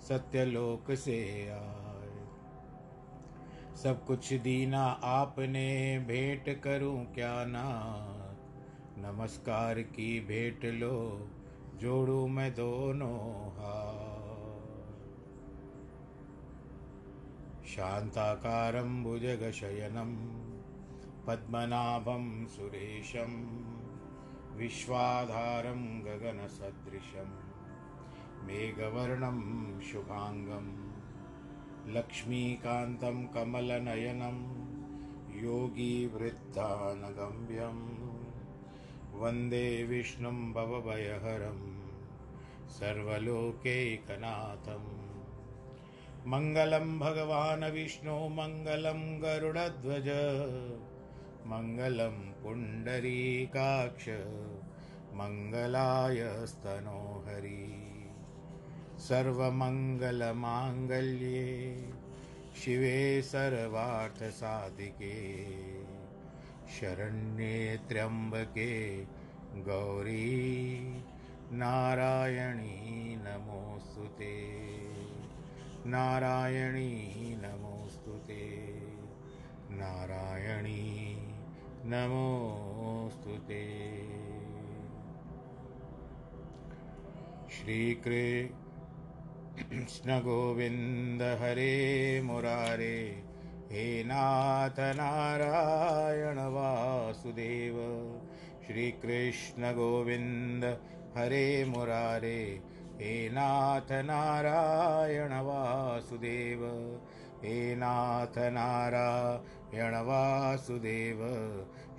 सत्यलोक 0.00 0.94
से 0.94 1.48
आए। 1.48 2.26
सब 3.76 4.04
कुछ 4.06 4.32
दीना 4.32 4.84
आपने, 4.86 5.98
भेंट 5.98 6.62
करूँ 6.62 7.14
क्या 7.14 7.44
नाथ 7.44 8.16
नमस्कार 8.98 9.80
की 9.80 10.20
भेंट 10.20 10.64
लो, 10.64 11.28
जोड़ू 11.74 12.26
मैं 12.26 12.54
दोनों 12.54 13.48
हाथ 13.48 14.16
शान्ताकारं 17.66 19.04
भुजगशयनं, 19.04 20.16
पद्मनाभं 21.26 22.46
सुरेशं, 22.46 23.32
विश्वाधारं 24.56 26.00
गगनसदृशं 26.00 27.45
मेघवर्णं 28.46 29.38
शुभाङ्गं 29.80 30.66
लक्ष्मीकान्तं 31.94 33.26
कमलनयनं 33.26 34.38
योगीवृद्धानगम्यं 35.44 36.56
वंदे 39.20 39.84
विष्णुं 39.84 40.52
भवभयहरं 40.52 41.60
सर्वलोकैकनाथम् 42.68 43.86
मङ्गलं 46.26 46.98
भगवान् 46.98 47.64
विष्णु, 47.64 48.28
मङ्गलं 48.28 49.00
गरुडध्वज, 49.22 50.08
मङ्गलं 51.46 52.16
पुण्डरीकाक्ष 52.42 54.08
मङ्गलाय 55.18 56.46
स्तनोहरि 56.46 57.75
सर्वमङ्गलमाङ्गल्ये 58.98 61.88
शिवे 62.56 63.22
सर्वार्थसाधिके 63.22 65.46
शरण्ये 66.68 67.78
त्र्यम्बके 67.88 69.06
गौरी 69.54 71.02
नारायणी 71.52 73.16
नमोऽस्तु 73.16 74.00
ते। 74.00 74.66
नारायणी 75.86 77.38
नमोऽस्तु 77.42 78.10
ते। 78.10 78.82
नारायणी 79.70 81.18
नमोऽस्तु 81.84 83.30
ते। 83.30 83.76
श्रीकृष्णगोविन्द 89.56 91.22
हरे 91.22 92.20
मुरारे, 92.24 93.22
हे 93.72 94.04
नाथ 94.04 94.80
नारायण 94.80 96.38
वासुदेव। 96.38 97.76
श्रीकृष्णगोविन्द 98.66 100.64
हरे 101.16 101.64
मुरारे, 101.64 102.60
हे 103.00 103.28
नाथ 103.28 103.92
नारायण 103.92 105.32
वासुदेव। 105.32 106.62
हे 107.44 107.76
नाथ 107.76 108.38
नारायण 108.38 109.94
वासुदेव 109.94 111.18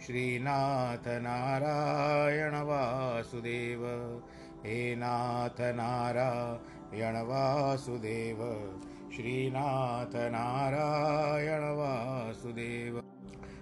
श्रीनाथ 0.05 1.07
नारायण 1.07 2.51
वासुदेव। 2.55 3.85
हे 4.65 4.95
नाथ 4.95 5.61
नारायण 5.61 6.76
वासुदेव 6.93 8.37
श्रीनाथ 9.15 10.15
नारायण 10.15 11.61
वासुदेव 11.61 13.03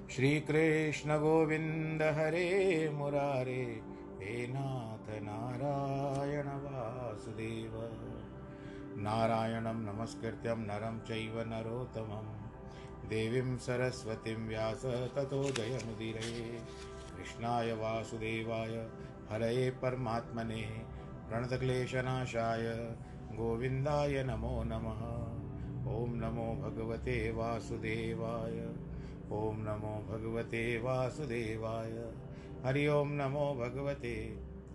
श्रीकृष्ण 0.10 1.18
गोविन्द 1.18 2.02
हरे 2.02 2.90
मुरारे 2.90 3.82
हे 4.22 4.48
नाथ 4.48 5.22
नारायण 5.22 6.48
वासुदेव 6.48 7.74
नारायणं 8.98 9.76
नमस्कृत्यं 9.76 10.58
नरं 10.58 11.00
चैव 11.00 11.40
नरोत्तमं। 11.42 12.46
देवीं 13.10 13.58
सरस्वतीं 13.58 14.36
व्यास 14.36 14.86
ततो 14.86 15.44
जयमुदीरये 15.44 16.60
कृष्णाय 17.18 17.72
वासुदेवाय, 17.72 18.88
हरये 19.32 19.70
परमात्मने। 19.70 20.96
प्रणतक्लेशनाशाय 21.30 22.96
गोविन्दाय 23.36 24.24
नमो 24.24 24.64
नमः। 24.64 25.02
ॐ 25.94 26.12
नमो 26.16 26.46
भगवते 26.56 27.32
वासुदेवाय। 27.32 28.60
ॐ 29.32 29.58
नमो 29.60 29.96
भगवते 30.10 30.62
वासुदेवाय। 30.78 31.92
हरि 32.66 32.88
ओम 32.88 33.12
नमो 33.12 33.46
भगवते 33.56 34.14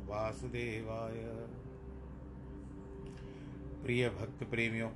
वासुदेवाय। 0.07 1.23
प्रिय 3.83 4.09
भक्त 4.09 4.45
प्रेमियों 4.45 4.91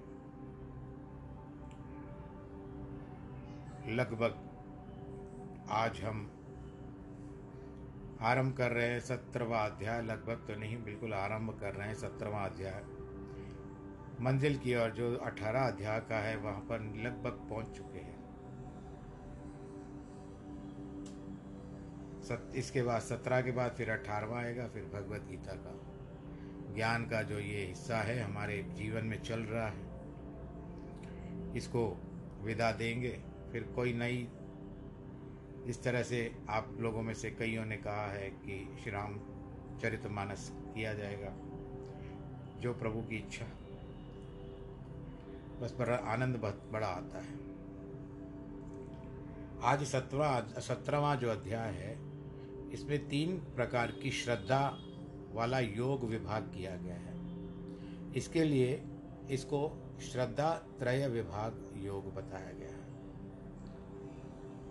लगभग 3.89 4.37
आज 5.71 6.01
हम 6.01 6.31
आरंभ 8.21 8.57
कर 8.57 8.71
रहे 8.71 8.89
हैं 8.89 9.01
सत्रहवा 9.01 9.59
अध्याय। 9.59 10.03
लगभग 10.03 10.45
तो 10.49 10.61
नहीं, 10.61 10.83
बिल्कुल 10.85 11.15
आरंभ 11.15 11.59
कर 11.61 11.75
रहे 11.75 11.89
हैं 11.89 11.95
सत्रहवा 11.95 12.45
अध्याय। 12.45 12.85
मंजिल 14.21 14.59
की 14.59 14.75
ओर 14.77 14.91
जो 14.91 15.17
अठारह 15.17 15.61
अध्याय 15.61 16.01
का 16.01 16.17
है, 16.17 16.37
वहाँ 16.37 16.61
पर 16.61 16.81
लगभग 16.81 17.31
पहुँच 17.31 17.67
चुके 17.67 17.99
हैं। 17.99 18.25
सत, 22.23 22.53
इसके 22.57 22.83
बाद 22.83 23.01
सत्रह 23.01 23.43
के 23.43 23.51
बाद 23.51 23.73
फिर 23.73 23.91
अठारहवा 23.91 24.39
आएगा, 24.39 24.69
फिर 24.69 24.85
भगवत 24.85 25.21
गीता 25.21 25.53
का। 25.53 26.75
ज्ञान 26.75 27.07
का 27.07 27.23
जो 27.23 27.39
ये 27.39 27.67
हिस्सा 27.67 27.97
है, 27.97 28.21
हमारे 28.21 28.63
जीवन 28.63 29.05
में 29.05 29.23
चल 29.23 29.41
रहा 29.41 29.69
है। 29.69 29.95
इसको 31.57 32.03
विदा 32.41 32.73
देंगे। 32.73 33.23
फिर 33.53 33.63
कोई 33.63 33.93
नई, 33.93 34.29
इस 35.67 35.83
तरह 35.85 36.03
से 36.03 36.37
आप 36.49 36.77
लोगों 36.81 37.03
में 37.03 37.15
से 37.15 37.31
कईयों 37.31 37.67
ने 37.67 37.77
कहा 37.77 38.07
है 38.07 38.31
कि 38.31 38.77
श्री 38.83 38.93
राम 38.93 39.21
चरितमानस 39.79 40.53
किया 40.55 40.95
जाएगा, 40.95 41.31
जो 42.61 42.75
प्रभु 42.75 43.03
की 43.03 43.17
इच्छा। 43.17 43.47
बस 45.61 45.75
बड़ा 45.79 45.97
आनंद 45.97 46.37
बहुत 46.37 46.69
बड़ा 46.73 46.87
आता 46.87 47.19
है। 47.19 47.39
आज 49.63 49.83
सत्रवा 49.83 50.41
सत्रहवा 50.59 51.15
जो 51.15 51.31
अध्याय 51.31 51.71
है, 51.71 51.93
इसमें 52.73 53.09
तीन 53.09 53.37
प्रकार 53.37 53.91
की 53.93 54.11
श्रद्धा 54.11 54.79
वाला 55.33 55.59
योग 55.59 56.05
विभाग 56.05 56.43
किया 56.43 56.77
गया 56.77 56.95
है। 56.95 57.15
इसके 58.13 58.45
लिए 58.45 58.83
इसको 59.31 59.91
श्रद्धा 60.03 60.51
त्रय 60.79 61.09
विभाग 61.09 61.73
योग 61.77 62.15
बताया 62.15 62.53
गया 62.53 62.69
है। 62.69 62.83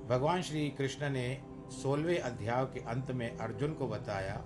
भगवान 0.08 0.42
श्री 0.42 0.70
कृष्ण 0.70 1.10
ने 1.10 1.44
सोलहवें 1.70 2.20
अध्याय 2.20 2.66
के 2.66 2.80
अंत 2.80 3.12
में 3.12 3.38
अर्जुन 3.38 3.74
को 3.74 3.88
बताया, 3.88 4.46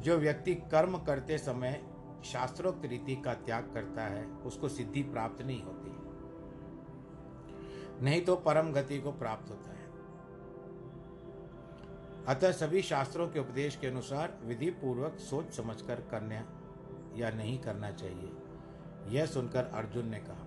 जो 0.00 0.18
व्यक्ति 0.18 0.54
कर्म 0.54 0.98
करते 0.98 1.38
समय 1.38 1.87
शास्त्रोक्त 2.24 2.84
रीति 2.84 3.16
का 3.16 3.34
त्याग 3.34 3.70
करता 3.74 4.02
है, 4.02 4.26
उसको 4.26 4.68
सिद्धि 4.68 5.02
प्राप्त 5.02 5.42
नहीं 5.42 5.62
होती। 5.62 5.98
नहीं 8.04 8.24
तो 8.24 8.36
परम 8.36 8.72
गति 8.72 9.00
को 9.00 9.12
प्राप्त 9.12 9.50
होता 9.50 9.70
है। 9.70 9.78
अतः 12.26 12.52
सभी 12.52 12.82
शास्त्रों 12.82 13.28
के 13.28 13.40
उपदेश 13.40 13.76
के 13.76 13.86
अनुसार 13.86 14.38
विधि 14.44 14.70
पूर्वक 14.70 15.16
सोच 15.16 15.52
समझकर 15.52 15.94
करना 15.94 16.44
या 17.16 17.30
नहीं 17.30 17.58
करना 17.58 17.90
चाहिए। 17.90 18.32
यह 19.08 19.26
सुनकर 19.26 19.64
अर्जुन 19.64 20.08
ने 20.08 20.18
कहा, 20.18 20.44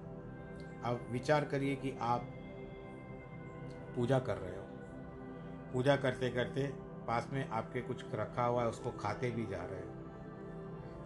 अब 0.91 1.07
विचार 1.11 1.45
करिए 1.45 1.75
कि 1.75 1.97
आप 2.01 2.21
पूजा 3.95 4.19
कर 4.19 4.37
रहे 4.37 4.55
हो। 4.55 4.65
पूजा 5.73 5.95
करते 5.95 6.29
करते 6.29 6.67
पास 7.07 7.29
में 7.33 7.49
आपके 7.49 7.81
कुछ 7.81 8.05
रखा 8.13 8.45
हुआ 8.45 8.61
है, 8.63 8.69
उसको 8.69 8.91
खाते 8.91 9.31
भी 9.31 9.45
जा 9.45 9.65
रहे 9.65 9.79
हो। 9.79 10.00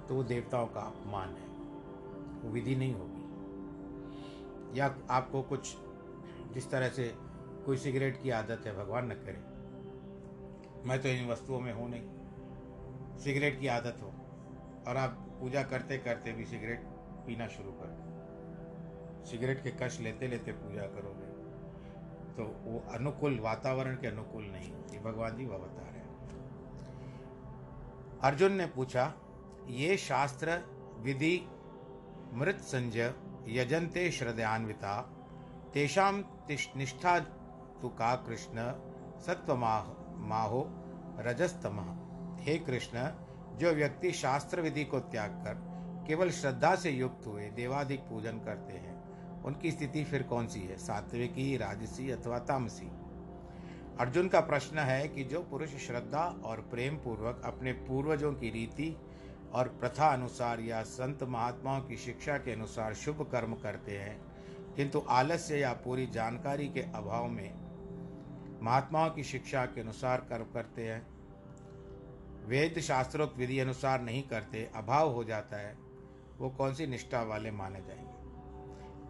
तो 0.10 0.16
वो 0.16 0.24
देवताओं 0.24 0.68
का 0.68 0.81
अपमान 0.81 1.30
है। 1.30 1.48
वो 2.42 2.50
विधि 2.50 2.75
नहीं 2.75 2.94
होगी। 2.94 3.22
या 4.80 4.96
आपको 5.10 5.42
कुछ 5.42 5.75
जिस 6.52 6.72
तरह 6.72 6.90
से 6.90 7.16
कोई 7.66 7.78
सिगरेट 7.78 8.24
की 8.24 8.30
आदत 8.30 8.62
है, 8.66 8.78
भगवान 8.78 9.12
न 9.12 9.13
करे। 9.13 9.56
मैं 10.88 11.02
तो 11.02 11.10
इन 11.10 11.28
वस्तुओं 11.28 11.60
में 11.60 11.74
हूँ 11.74 11.90
नहीं। 11.90 12.10
सिगरेट 13.18 13.60
की 13.60 13.68
आदत 13.68 13.98
हो 14.02 14.07
और 14.88 14.98
आप 14.98 15.38
पूजा 15.40 15.63
करते 15.63 15.98
करते 15.98 16.31
भी 16.31 16.46
सिगरेट 16.46 16.80
पीना 17.28 17.48
शुरू 17.48 17.72
कर 17.72 18.06
सिगरेट 19.25 19.63
के 19.63 19.72
कष्ट 19.72 20.01
लेते 20.01 20.28
लेते 20.28 20.51
पूजा 20.51 20.81
करोगे। 20.81 21.25
तो 22.38 22.44
वो 22.44 22.84
अनुकूल, 22.92 23.40
वातावरण 23.40 23.96
के 23.96 24.08
अनुकूल 24.08 24.44
नहीं 24.44 24.72
होती। 24.74 25.00
भगवान 25.00 25.38
जी 25.38 25.46
वह 25.46 25.58
बता 25.58 25.81
रहे 25.81 25.92
हैं। 25.92 26.19
अर्जुन 28.22 28.51
ने 28.51 28.66
पूछा 28.66 29.13
ये 29.68 29.98
शास्त्र, 29.98 30.62
विधि, 31.00 31.48
मृत 32.34 32.56
संजय 32.56 33.14
यजंते 33.48 34.12
श्रद्धान्विता 34.12 35.02
तेषाम 35.74 36.26
निष्ठा 36.52 37.20
तु 37.82 37.90
का 37.90 38.16
कृष्ण 38.16 38.72
सत्वमाह 39.22 39.84
माहो, 40.18 40.68
रजस्तम। 41.20 41.80
हे 42.40 42.58
कृष्ण, 42.60 43.12
जो 43.58 43.72
व्यक्ति 43.72 44.12
शास्त्र 44.12 44.62
विधि 44.62 44.86
को 44.86 45.00
त्याग 45.00 45.30
कर 45.30 45.76
केवल 46.08 46.30
श्रद्धा 46.30 46.76
से 46.76 46.92
युक्त 46.92 47.28
हुए 47.28 47.50
देवाधिक 47.50 48.00
पूजन 48.00 48.40
करते 48.40 48.74
हैं, 48.74 48.96
उनकी 49.44 49.72
स्थिति 49.72 50.04
फिर 50.04 50.24
कौन 50.24 50.48
सी 50.48 50.60
है? 50.60 50.78
सात्विकी, 50.78 51.58
राजसी 51.58 52.10
अथवा 52.10 52.40
तामसी? 52.40 52.92
अर्जुन 54.00 54.28
का 54.28 54.40
प्रश्न 54.40 54.80
है 54.80 55.08
कि 55.08 55.24
जो 55.24 55.44
पुरुष 55.44 55.70
श्रद्धा 55.70 56.42
और 56.44 56.62
प्रेम 56.62 56.96
पूर्वक 56.96 57.42
अपने 57.46 57.74
पूर्वजों 57.74 58.34
की 58.34 58.50
रीति 58.50 58.98
और 59.56 59.68
प्रथा 59.68 60.07
अनुसार 60.07 60.60
या 60.60 60.84
संत 60.84 61.24
महात्माओं 61.24 61.81
की 61.81 61.98
शिक्षा 61.98 62.38
के 62.38 62.52
अनुसार 62.52 62.94
शुभ 62.94 63.30
कर्म 63.31 63.54
करते 63.54 63.98
हैं। 63.98 64.22
किंतु 64.75 65.04
आलस्य 65.10 65.57
या 65.57 65.74
पूरी 65.74 66.07
जानकारी 66.07 66.69
के 66.69 66.81
अभाव 66.81 67.28
में 67.28 67.54
महात्माओं 68.63 69.10
की 69.10 69.24
शिक्षा 69.24 69.66
के 69.66 69.81
अनुसार 69.81 70.22
कर्म 70.22 70.44
करते 70.44 70.88
हैं। 70.88 71.07
वेद 72.46 72.80
शास्त्रोक्त 72.80 73.38
विधि 73.38 73.60
अनुसार 73.60 74.02
नहीं 74.02 74.24
करते, 74.24 74.72
अभाव 74.75 75.12
हो 75.12 75.24
जाता 75.24 75.58
है। 75.58 75.78
वो 76.38 76.50
कौन 76.50 76.74
सी 76.74 76.88
निष्ठा 76.88 77.24
वाले 77.24 77.51
माने 77.51 77.81
जाएँगे? 77.81 78.13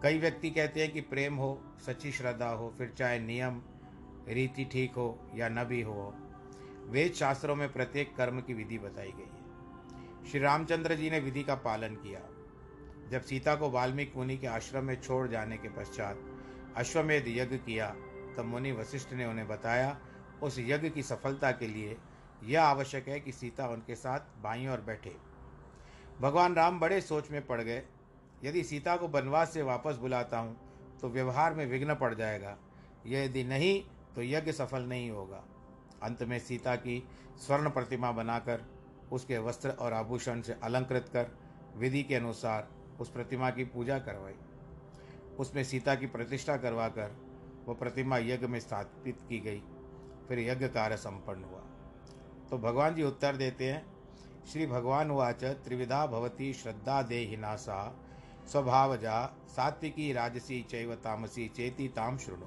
कई 0.02 0.18
व्यक्ति 0.18 0.50
कहते 0.50 0.82
हैं 0.82 0.92
कि 0.92 1.00
प्रेम 1.00 1.34
हो, 1.34 1.62
सच्ची 1.86 2.12
श्रद्धा 2.12 2.48
हो, 2.48 2.74
फिर 2.78 2.94
चाहे 2.98 3.18
नियम, 3.18 3.62
रीति 4.28 4.64
ठीक 4.64 4.90
हो 4.90 5.30
या 5.34 5.48
न 5.48 5.64
भी 5.64 5.82
हो। 5.82 6.14
वेद 6.86 7.12
शास्त्रों 7.12 7.56
में 7.56 7.72
प्रत्येक 7.72 8.16
कर्म 8.16 8.40
की 8.40 8.54
विधि 8.54 8.78
बताई 8.78 9.12
गई 9.12 9.35
श्री 10.30 10.40
रामचंद्र 10.40 10.94
जी 10.94 11.10
ने 11.10 11.18
विधि 11.20 11.42
का 11.42 11.54
पालन 11.54 11.94
किया। 11.94 12.20
जब 13.10 13.20
सीता 13.20 13.54
को 13.54 13.70
वाल्मीकि 13.70 14.18
मुनि 14.18 14.36
के 14.36 14.46
आश्रम 14.46 14.84
में 14.84 15.00
छोड़ 15.00 15.28
जाने 15.28 15.56
के 15.56 15.68
पश्चात 15.68 16.18
अश्वमेध 16.76 17.24
यज्ञ 17.28 17.56
किया, 17.56 17.88
तब 18.36 18.44
मुनि 18.44 18.72
वशिष्ठ 18.72 19.12
ने 19.12 19.26
उन्हें 19.26 19.46
बताया, 19.48 19.96
उस 20.42 20.58
यज्ञ 20.58 20.90
की 20.90 21.02
सफलता 21.02 21.50
के 21.50 21.66
लिए 21.66 21.96
यह 22.44 22.62
आवश्यक 22.62 23.08
है 23.08 23.20
कि 23.20 23.32
सीता 23.32 23.68
उनके 23.68 23.94
साथ 23.94 24.20
बाई 24.42 24.66
और 24.66 24.80
बैठे। 24.80 25.16
भगवान 26.20 26.54
राम 26.54 26.80
बड़े 26.80 27.00
सोच 27.00 27.30
में 27.30 27.46
पड़ 27.46 27.60
गए। 27.60 27.82
यदि 28.44 28.62
सीता 28.62 28.96
को 28.96 29.08
वनवास 29.08 29.52
से 29.52 29.62
वापस 29.62 29.96
बुलाता 29.96 30.38
हूँ 30.38 30.56
तो 31.00 31.08
व्यवहार 31.08 31.54
में 31.54 31.66
विघ्न 31.66 31.94
पड़ 31.94 32.14
जाएगा। 32.14 32.56
यदि 33.06 33.44
नहीं 33.44 33.82
तो 34.14 34.22
यज्ञ 34.22 34.52
सफल 34.52 34.82
नहीं 34.82 35.10
होगा। 35.10 35.44
अंत 36.02 36.22
में 36.22 36.38
सीता 36.38 36.76
की 36.76 37.02
स्वर्ण 37.38 37.70
प्रतिमा 37.70 38.12
बनाकर 38.12 38.75
उसके 39.12 39.38
वस्त्र 39.38 39.70
और 39.70 39.92
आभूषण 39.92 40.40
से 40.40 40.56
अलंकृत 40.62 41.08
कर 41.08 41.26
विधि 41.76 42.02
के 42.02 42.14
अनुसार 42.14 42.68
उस 43.00 43.10
प्रतिमा 43.10 43.50
की 43.50 43.64
पूजा 43.64 43.98
करवाई। 43.98 44.34
उसमें 45.38 45.64
सीता 45.64 45.94
की 45.94 46.06
प्रतिष्ठा 46.06 46.56
करवाकर 46.56 47.16
वह 47.68 47.74
प्रतिमा 47.74 48.18
यज्ञ 48.18 48.46
में 48.46 48.60
स्थापित 48.60 49.18
की 49.28 49.38
गई। 49.40 49.62
फिर 50.28 50.38
यज्ञ 50.38 50.68
कार्य 50.68 50.96
संपन्न 50.96 51.44
हुआ। 51.44 51.60
तो 52.50 52.58
भगवान 52.58 52.94
जी 52.94 53.02
उत्तर 53.02 53.36
देते 53.36 53.72
हैं, 53.72 53.86
श्री 54.46 54.66
भगवान 54.66 55.10
वाच 55.10 55.44
त्रिविधा 55.44 56.06
भवती 56.06 56.52
श्रद्धा 56.52 57.02
देहिनासा 57.02 58.02
स्वभावजा 58.52 59.36
सात्विकी 59.48 60.12
राजसी 60.12 60.62
चैव 60.62 60.94
तामसी, 60.94 61.48
चेती 61.48 61.88
ताम 61.88 62.18
श्रृणु 62.18 62.46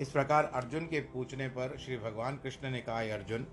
इस 0.00 0.10
प्रकार 0.10 0.44
अर्जुन 0.44 0.86
के 0.86 1.00
पूछने 1.00 1.48
पर 1.48 1.76
श्री 1.78 1.96
भगवान 1.96 2.36
कृष्ण 2.36 2.70
ने 2.70 2.80
कहा 2.80 3.00
अर्जुन 3.14 3.46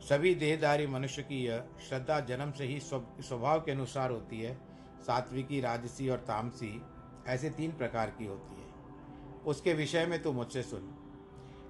सभी 0.00 0.34
देहदारी 0.34 0.86
मनुष्य 0.86 1.22
की 1.22 1.44
यह 1.44 1.64
श्रद्धा 1.88 2.20
जन्म 2.20 2.52
से 2.52 2.64
ही 2.64 2.80
स्वभाव 2.80 3.60
के 3.60 3.72
अनुसार 3.72 4.10
होती 4.10 4.40
है। 4.40 4.58
सात्विकी, 5.06 5.60
राजसी 5.60 6.08
और 6.08 6.18
तामसी, 6.18 6.82
ऐसे 7.26 7.50
तीन 7.50 7.72
प्रकार 7.72 8.10
की 8.10 8.26
होती 8.26 8.62
है। 8.62 8.70
उसके 9.46 9.74
विषय 9.74 10.06
में 10.06 10.22
तू 10.22 10.32
मुझसे 10.32 10.62
सुन। 10.62 10.94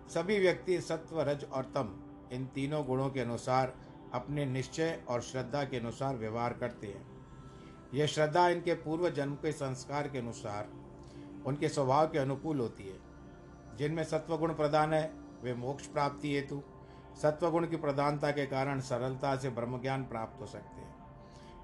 सभी 0.08 0.38
व्यक्ति 0.38 0.80
सत्व, 0.80 1.20
रज 1.20 1.44
और 1.44 1.64
तम, 1.64 2.00
इन 2.32 2.46
तीनों 2.46 2.86
गुणों 2.86 3.10
के 3.10 3.20
अनुसार 3.20 3.76
अपने 4.12 4.44
निश्चय 4.44 5.02
और 5.08 5.20
श्रद्धा 5.20 5.64
के 5.64 5.76
अनुसार 5.76 6.16
व्यवहार 6.16 6.52
करते 6.52 6.86
हैं। 6.86 7.06
यह 7.94 8.06
श्रद्धा 8.06 8.48
इनके 8.48 8.74
पूर्व 8.74 9.10
जन्म 9.10 9.34
के 9.34 9.52
संस्कार 9.52 10.08
के 10.08 10.18
अनुसार, 10.18 10.68
उनके 11.46 11.68
स्वभाव 11.68 12.06
के 12.06 12.18
अनुकूल 12.18 12.60
होती 12.60 12.84
है। 12.84 12.98
जिनमें 13.76 14.04
सत्वगुण 14.04 14.54
प्रदान 14.54 14.92
है, 14.92 15.14
वे 15.42 15.54
मोक्ष 15.54 15.86
प्राप्ति 15.86 16.34
हेतु 16.34 16.62
सत्वगुण 17.22 17.66
की 17.66 17.76
प्रधानता 17.76 18.30
के 18.30 18.46
कारण 18.46 18.80
सरलता 18.80 19.34
से 19.36 19.50
ब्रह्म 19.50 19.80
ज्ञान 19.80 20.04
प्राप्त 20.04 20.40
हो 20.40 20.46
सकते 20.46 20.80
हैं। 20.80 20.94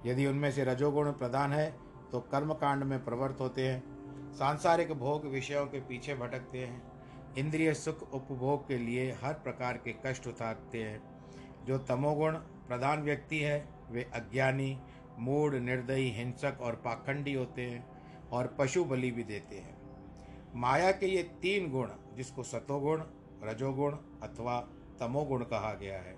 यदि 0.07 0.27
उनमें 0.27 0.51
से 0.53 0.65
रजोगुण 0.65 1.11
प्रधान 1.13 1.53
है 1.53 1.71
तो 2.13 2.21
कर्म 2.23 2.53
कांड 2.55 2.85
में 2.85 3.05
प्रवृत्त 3.05 3.41
होते 3.41 3.67
हैं, 3.69 3.83
सांसारिक 4.35 4.93
भोग 4.93 5.25
विषयों 5.25 5.65
के 5.67 5.81
पीछे 5.81 6.15
भटकते 6.15 6.59
हैं, 6.59 6.83
इंद्रिय 7.39 7.73
सुख 7.75 8.03
उपभोग 8.15 8.67
के 8.69 8.79
लिए 8.79 9.11
हर 9.13 9.33
प्रकार 9.35 9.77
के 9.77 9.95
कष्ट 10.07 10.27
उठाते 10.27 10.83
हैं। 10.83 11.01
जो 11.67 11.79
तमोगुण 11.79 12.35
प्रधान 12.69 13.03
व्यक्ति 13.03 13.39
है, 13.39 13.69
वे 13.91 14.03
अज्ञानी 14.15 14.79
मूड 15.19 15.55
निर्दयी, 15.55 16.11
हिंसक 16.11 16.59
और 16.61 16.75
पाखंडी 16.75 17.35
होते 17.35 17.63
हैं 17.63 17.85
और 18.33 18.55
पशु 18.59 18.85
बलि 18.85 19.11
भी 19.11 19.25
देते 19.25 19.57
हैं। 19.57 19.77
माया 20.55 20.91
के 20.93 21.07
ये 21.07 21.23
तीन 21.43 21.71
गुण, 21.71 21.89
जिसको 22.15 22.43
सतोगुण 22.43 23.03
रजोगुण 23.45 23.93
अथवा 24.23 24.59
तमोगुण 25.01 25.45
कहा 25.45 25.75
गया 25.75 26.01
है। 26.01 26.17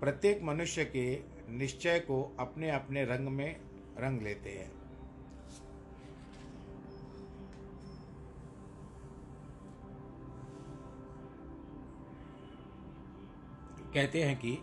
प्रत्येक 0.00 0.42
मनुष्य 0.42 0.84
के 0.84 1.22
निश्चय 1.52 2.00
को 2.00 2.36
अपने 2.38 2.70
अपने 2.70 3.04
रंग 3.04 3.28
में 3.28 3.60
रंग 3.98 4.22
लेते 4.22 4.50
हैं। 4.50 4.82
कहते 13.92 14.22
हैं 14.22 14.36
कि 14.38 14.58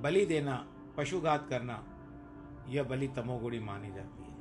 बलि 0.00 0.26
देना, 0.26 0.68
पशुघात 0.96 1.48
करना, 1.48 1.84
यह 2.68 2.82
बलि 2.82 3.08
तमोगुणी 3.08 3.58
मानी 3.58 3.92
जाती 3.92 4.22
है। 4.22 4.32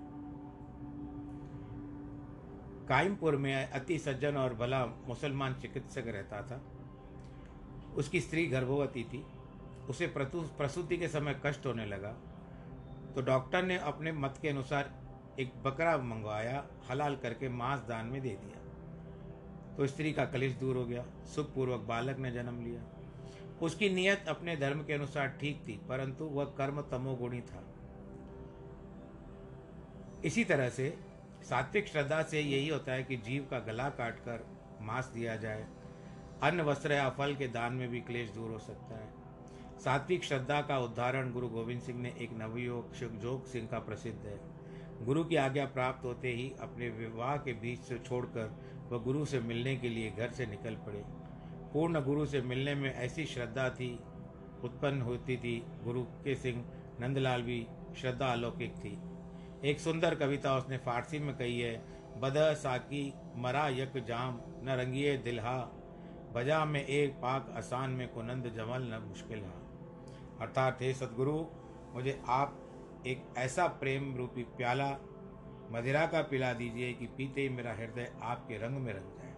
कायमपुर 2.87 3.35
में 3.35 3.69
अति 3.69 3.99
सज्जन 3.99 4.37
और 4.37 4.53
भला 4.53 4.85
मुसलमान 4.85 5.53
चिकित्सक 5.53 6.03
रहता 6.07 6.41
था। 6.41 6.70
उसकी 7.95 8.19
स्त्री 8.21 8.45
गर्भवती 8.45 9.03
थी, 9.03 9.25
उसे 9.89 10.07
प्रसूति 10.07 10.97
के 10.97 11.07
समय 11.07 11.39
कष्ट 11.45 11.65
होने 11.65 11.85
लगा। 11.85 12.11
तो 13.15 13.21
डॉक्टर 13.21 13.63
ने 13.63 13.77
अपने 13.77 14.11
मत 14.11 14.37
के 14.41 14.49
अनुसार 14.49 14.91
एक 15.39 15.53
बकरा 15.63 15.97
मंगवाया, 15.97 16.63
हलाल 16.89 17.15
करके 17.15 17.49
मांस 17.49 17.81
दान 17.81 18.05
में 18.05 18.21
दे 18.21 18.29
दिया। 18.29 19.75
तो 19.77 19.87
स्त्री 19.87 20.11
का 20.13 20.25
कलिश 20.25 20.53
दूर 20.53 20.77
हो 20.77 20.85
गया, 20.85 21.05
सुखपूर्वक 21.25 21.79
बालक 21.79 22.17
ने 22.17 22.31
जन्म 22.31 22.61
लिया। 22.63 22.83
उसकी 23.61 23.89
नियत 23.89 24.25
अपने 24.27 24.55
धर्म 24.55 24.83
के 24.83 24.93
अनुसार 24.93 25.27
ठीक 25.41 25.61
थी, 25.67 25.79
परंतु 25.89 26.25
वह 26.25 26.45
कर्म 26.57 26.81
तमोगुणी 26.81 27.41
था। 27.41 27.63
इसी 30.25 30.43
तरह 30.43 30.69
से 30.69 30.93
सात्विक 31.43 31.87
श्रद्धा 31.87 32.21
से 32.23 32.41
यही 32.41 32.67
होता 32.67 32.91
है 32.91 33.03
कि 33.03 33.17
जीव 33.17 33.47
का 33.51 33.59
गला 33.59 33.89
काटकर 33.89 34.45
मांस 34.81 35.05
दिया 35.05 35.35
जाए। 35.35 35.67
अन्न 36.43 36.61
वस्त्र 36.61 36.93
या 36.93 37.09
फल 37.09 37.35
के 37.35 37.47
दान 37.47 37.73
में 37.73 37.87
भी 37.89 37.99
क्लेश 38.01 38.29
दूर 38.29 38.51
हो 38.51 38.59
सकता 38.59 38.95
है। 38.95 39.79
सात्विक 39.79 40.23
श्रद्धा 40.23 40.61
का 40.61 40.77
उदाहरण 40.79 41.31
गुरु 41.31 41.47
गोविंद 41.47 41.81
सिंह 41.81 41.99
ने 41.99 42.13
एक 42.21 42.29
नवयुवक 42.33 42.93
जोग 43.21 43.45
सिंह 43.45 43.67
का 43.67 43.79
प्रसिद्ध 43.79 44.25
है। 44.25 44.39
गुरु 45.05 45.23
की 45.23 45.35
आज्ञा 45.35 45.65
प्राप्त 45.65 46.05
होते 46.05 46.31
ही 46.31 46.51
अपने 46.61 46.89
विवाह 46.89 47.35
के 47.37 47.53
बीच 47.53 47.79
से 47.79 47.97
छोड़कर 47.99 48.55
वह 48.91 48.97
गुरु 48.97 49.25
से 49.25 49.39
मिलने 49.39 49.75
के 49.75 49.89
लिए 49.89 50.11
घर 50.11 50.31
से 50.31 50.45
निकल 50.45 50.75
पड़े। 50.75 51.03
पूर्ण 51.73 52.01
गुरु 52.01 52.25
से 52.25 52.41
मिलने 52.41 52.75
में 52.75 52.93
ऐसी 52.93 53.25
श्रद्धा 53.25 53.69
थी, 53.69 53.99
उत्पन्न 54.63 55.01
होती 55.01 55.37
थी, 55.37 55.57
गुरु 55.83 56.03
के 56.23 56.35
सिंह 56.35 56.63
नंदलाल 56.99 57.41
भी 57.41 57.65
श्रद्धा 57.97 58.27
अलौकिक 58.27 58.75
थी। 58.75 58.97
एक 59.69 59.79
सुंदर 59.79 60.15
कविता 60.15 60.55
उसने 60.57 60.77
फारसी 60.77 61.19
में 61.19 61.35
कही 61.37 61.59
है 61.59 61.75
बद 62.19 62.33
साकी 62.57 63.13
मरा 63.35 63.67
यक 63.67 63.97
जाम, 63.97 64.39
न 64.63 64.75
रंगिए 64.79 65.17
दिलहा 65.17 65.57
बजा 66.33 66.65
में 66.65 66.85
एक 66.85 67.11
पाक 67.11 67.53
आसान 67.57 67.89
में 67.89 68.07
कुनंद 68.07 68.53
जमल 68.55 68.81
न 68.81 69.05
मुश्किल 69.07 69.43
हा। 69.43 69.51
अर्थात, 70.41 70.81
हे 70.81 70.93
सदगुरु, 70.93 71.45
मुझे 71.93 72.21
आप 72.27 72.57
एक 73.07 73.23
ऐसा 73.37 73.67
प्रेम 73.67 74.17
रूपी 74.17 74.43
प्याला 74.43 74.97
मदिरा 75.71 76.05
का 76.05 76.21
पिला 76.21 76.53
दीजिए 76.53 76.93
कि 76.93 77.05
पीते 77.05 77.41
ही 77.41 77.49
मेरा 77.49 77.73
हृदय 77.73 78.13
आपके 78.21 78.57
रंग 78.57 78.77
में 78.77 78.93
रंग 78.93 79.17
जाए। 79.17 79.33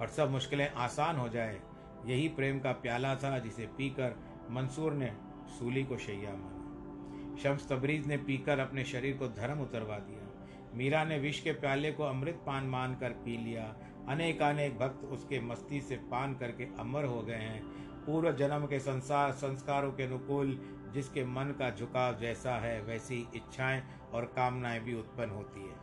और 0.00 0.08
सब 0.08 0.30
मुश्किलें 0.30 0.70
आसान 0.70 1.16
हो 1.16 1.28
जाए। 1.28 1.60
यही 2.04 2.28
प्रेम 2.28 2.60
का 2.60 2.72
प्याला 2.72 3.16
था 3.16 3.38
जिसे 3.38 3.66
पीकर 3.66 4.16
मंसूर 4.50 4.92
ने 4.92 5.16
सूली 5.58 5.84
को 5.84 5.96
शैया 5.96 6.30
माना। 6.30 7.36
शम्स 7.42 7.68
तबरीज 7.68 8.06
ने 8.06 8.16
पीकर 8.16 8.58
अपने 8.58 8.84
शरीर 8.84 9.16
को 9.16 9.28
धर्म 9.28 9.60
उतरवा 9.60 9.98
दिया। 9.98 10.46
मीरा 10.74 11.04
ने 11.04 11.18
विष 11.18 11.40
के 11.40 11.52
प्याले 11.52 11.92
को 11.92 12.02
अमृत 12.02 12.42
पान 12.46 12.64
मान 12.64 12.94
कर 12.94 13.10
पी 13.10 13.36
लिया। 13.36 13.76
अनेक 14.08 14.42
अनेक 14.42 14.78
भक्त 14.78 15.04
उसके 15.04 15.40
मस्ती 15.40 15.80
से 15.80 15.96
पान 15.96 16.34
करके 16.34 16.64
अमर 16.64 17.04
हो 17.04 17.22
गए 17.22 17.34
हैं। 17.34 17.62
पूर्व 18.06 18.32
जन्म 18.32 18.66
के 18.66 18.80
संसार, 18.80 19.32
संस्कारों 19.32 19.92
के 19.92 20.02
अनुकूल, 20.02 20.58
जिसके 20.94 21.24
मन 21.24 21.44
का 21.44 21.70
झुकाव 21.70 22.16
जैसा 22.16 22.54
है, 22.54 22.82
वैसी 22.82 23.28
इच्छाएँ 23.34 23.82
और 24.12 24.24
कामनाएँ 24.24 24.80
भी 24.80 24.94
उत्पन्न 24.94 25.30
होती 25.30 25.60
है। 25.60 25.82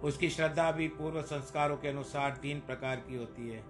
उसकी 0.00 0.30
श्रद्धा 0.30 0.72
भी 0.72 0.88
पूर्व 0.88 1.22
संस्कारों 1.22 1.76
के 1.76 1.88
अनुसार 1.88 2.38
तीन 2.42 2.60
प्रकार 2.60 2.96
की 2.96 3.16
होती 3.16 3.48
है। 3.48 3.64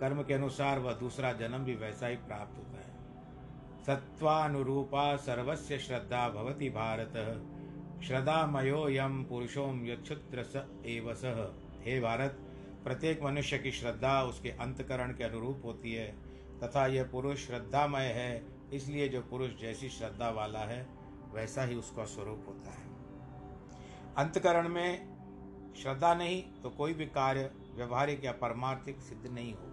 कर्म 0.00 0.22
के 0.22 0.34
अनुसार 0.34 0.78
वह 0.78 0.92
दूसरा 0.92 1.32
जन्म 1.32 1.58
भी 1.58 1.74
वैसा 1.74 2.06
ही 2.06 2.16
प्राप्त 2.16 2.58
होता 2.58 2.78
है। 2.78 2.94
सत्वानुरूपा 3.86 5.16
सर्वस्य 5.16 5.78
श्रद्धा 5.78 6.28
भवति 6.28 6.70
भारत। 6.70 7.12
श्रद्धामयो 8.04 8.88
यम 8.88 9.24
पुरुषोम 9.24 9.86
यक्षुत्र 9.86 10.42
स 10.42 10.56
एव 10.86 11.14
सह 11.14 11.63
हे 11.84 11.98
भारत, 12.00 12.38
प्रत्येक 12.84 13.22
मनुष्य 13.22 13.58
की 13.58 13.70
श्रद्धा 13.72 14.22
उसके 14.22 14.50
अंतकरण 14.50 15.12
के 15.12 15.24
अनुरूप 15.24 15.62
होती 15.64 15.92
है, 15.92 16.06
तथा 16.62 16.86
यह 16.86 17.04
पुरुष 17.04 17.46
श्रद्धामय 17.46 18.06
है, 18.06 18.42
इसलिए 18.72 19.08
जो 19.08 19.20
पुरुष 19.20 19.50
जैसी 19.60 19.88
श्रद्धा 19.88 20.30
वाला 20.30 20.58
है, 20.58 20.86
वैसा 21.32 21.64
ही 21.64 21.74
उसका 21.74 22.04
स्वरूप 22.04 22.44
होता 22.48 22.70
है। 22.70 22.92
अंतकरण 24.16 24.68
में 24.68 25.74
श्रद्धा 25.74 26.14
नहीं 26.14 26.42
तो 26.62 26.70
कोई 26.70 26.94
भी 26.94 27.06
कार्य 27.06 27.50
व्यवहारिक 27.74 28.24
या 28.24 28.32
परमार्थिक 28.32 29.00
सिद्ध 29.00 29.26
नहीं 29.26 29.54
होगा। 29.54 29.72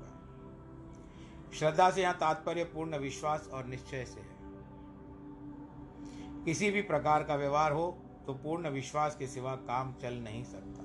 श्रद्धा 1.54 1.90
से 1.92 2.02
यहाँ 2.02 2.14
तात्पर्य 2.14 2.64
पूर्ण 2.64 2.98
विश्वास 2.98 3.50
और 3.54 3.66
निश्चय 3.66 4.06
से 4.06 4.20
है। 4.20 4.40
किसी 6.46 6.72
भी 6.72 6.82
प्रकार 6.82 7.24
का 7.24 7.36
व्यवहार 7.36 7.72
हो 7.72 7.90
तो 8.28 8.34
पूर्ण 8.34 8.70
विश्वास 8.70 9.16
के 9.16 9.28
सिवा 9.28 9.56
काम 9.68 9.94
चल 9.94 10.14
नहीं 10.14 10.44
सकता। 10.44 10.81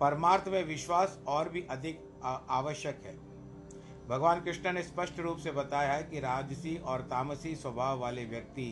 परमार्थ 0.00 0.48
में 0.48 0.64
विश्वास 0.64 1.18
और 1.26 1.48
भी 1.48 1.62
अधिक 1.70 2.02
आवश्यक 2.24 3.02
है। 3.04 3.14
भगवान 4.08 4.40
कृष्ण 4.40 4.72
ने 4.72 4.82
स्पष्ट 4.82 5.20
रूप 5.20 5.38
से 5.38 5.52
बताया 5.52 5.92
है 5.92 6.02
कि 6.02 6.20
राजसी 6.20 6.76
और 6.76 7.00
तामसी 7.00 7.54
स्वभाव 7.54 7.98
वाले 7.98 8.24
व्यक्ति 8.24 8.70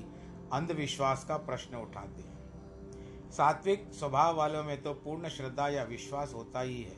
अंधविश्वास 0.52 1.25
का 1.25 1.37
प्रश्न 1.37 1.76
उठाते 1.76 2.23
हैं। 2.23 3.31
सात्विक 3.31 3.88
स्वभाव 3.93 4.37
वालों 4.37 4.62
में 4.64 4.83
तो 4.83 4.93
पूर्ण 4.95 5.28
श्रद्धा 5.28 5.69
या 5.69 5.85
विश्वास 5.85 6.35
होता 6.35 6.61
ही 6.61 6.83
है। 6.83 6.97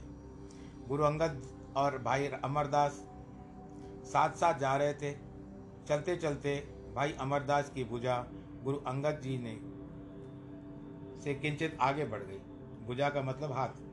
गुरु 0.89 1.05
अंगद 1.05 1.43
और 1.77 1.99
भाई 1.99 2.27
अमरदास 2.27 2.93
साथ 4.05 4.37
साथ 4.37 4.59
जा 4.59 4.77
रहे 4.77 4.95
थे। 4.95 5.13
चलते 5.89 6.17
चलते 6.17 6.57
भाई 6.97 7.13
अमरदास 7.21 7.71
की 7.71 7.85
भुजा 7.85 8.25
गुरु 8.63 8.79
अंगद 8.87 9.21
जी 9.23 9.39
ने 9.39 9.59
से 11.21 11.35
किंचित 11.35 11.77
आगे 11.81 12.05
बढ़ 12.05 12.23
गई। 12.23 12.39
भुजा 12.87 13.09
का 13.09 13.23
मतलब 13.23 13.53
हाथ। 13.53 13.85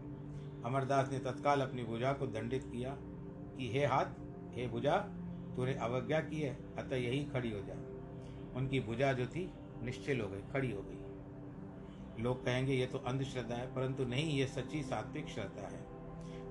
अमरदास 0.65 1.11
ने 1.11 1.19
तत्काल 1.19 1.61
अपनी 1.61 1.83
भुजा 1.83 2.13
को 2.13 2.27
दंडित 2.27 2.63
किया 2.63 2.97
कि, 3.57 3.71
हे 3.71 3.85
हाथ, 3.85 4.05
हे 4.51 4.67
भुजा, 4.67 4.97
तूने 5.55 5.73
अवज्ञा 5.73 6.19
की 6.19 6.41
है, 6.41 6.57
अतः 6.77 6.95
यही 6.95 7.23
खड़ी 7.23 7.51
हो 7.51 7.59
जा। 7.59 7.73
उनकी 8.55 8.79
भुजा 8.79 9.13
जो 9.13 9.25
थी, 9.25 9.53
निश्चल 9.83 10.19
हो 10.19 10.29
गई, 10.29 10.41
खड़ी 10.53 10.71
हो 10.71 10.81
गई। 10.81 10.99
लोग 12.23 12.45
कहेंगे, 12.45 12.73
ये 12.73 12.85
तो 12.85 12.97
अंधश्रद्धा 12.97 13.55
है, 13.55 13.75
परंतु 13.75 14.05
नहीं, 14.05 14.39
ये 14.39 14.47
सच्ची 14.47 14.83
सात्विक 14.83 15.27
श्रद्धा 15.27 15.67
है। 15.67 15.93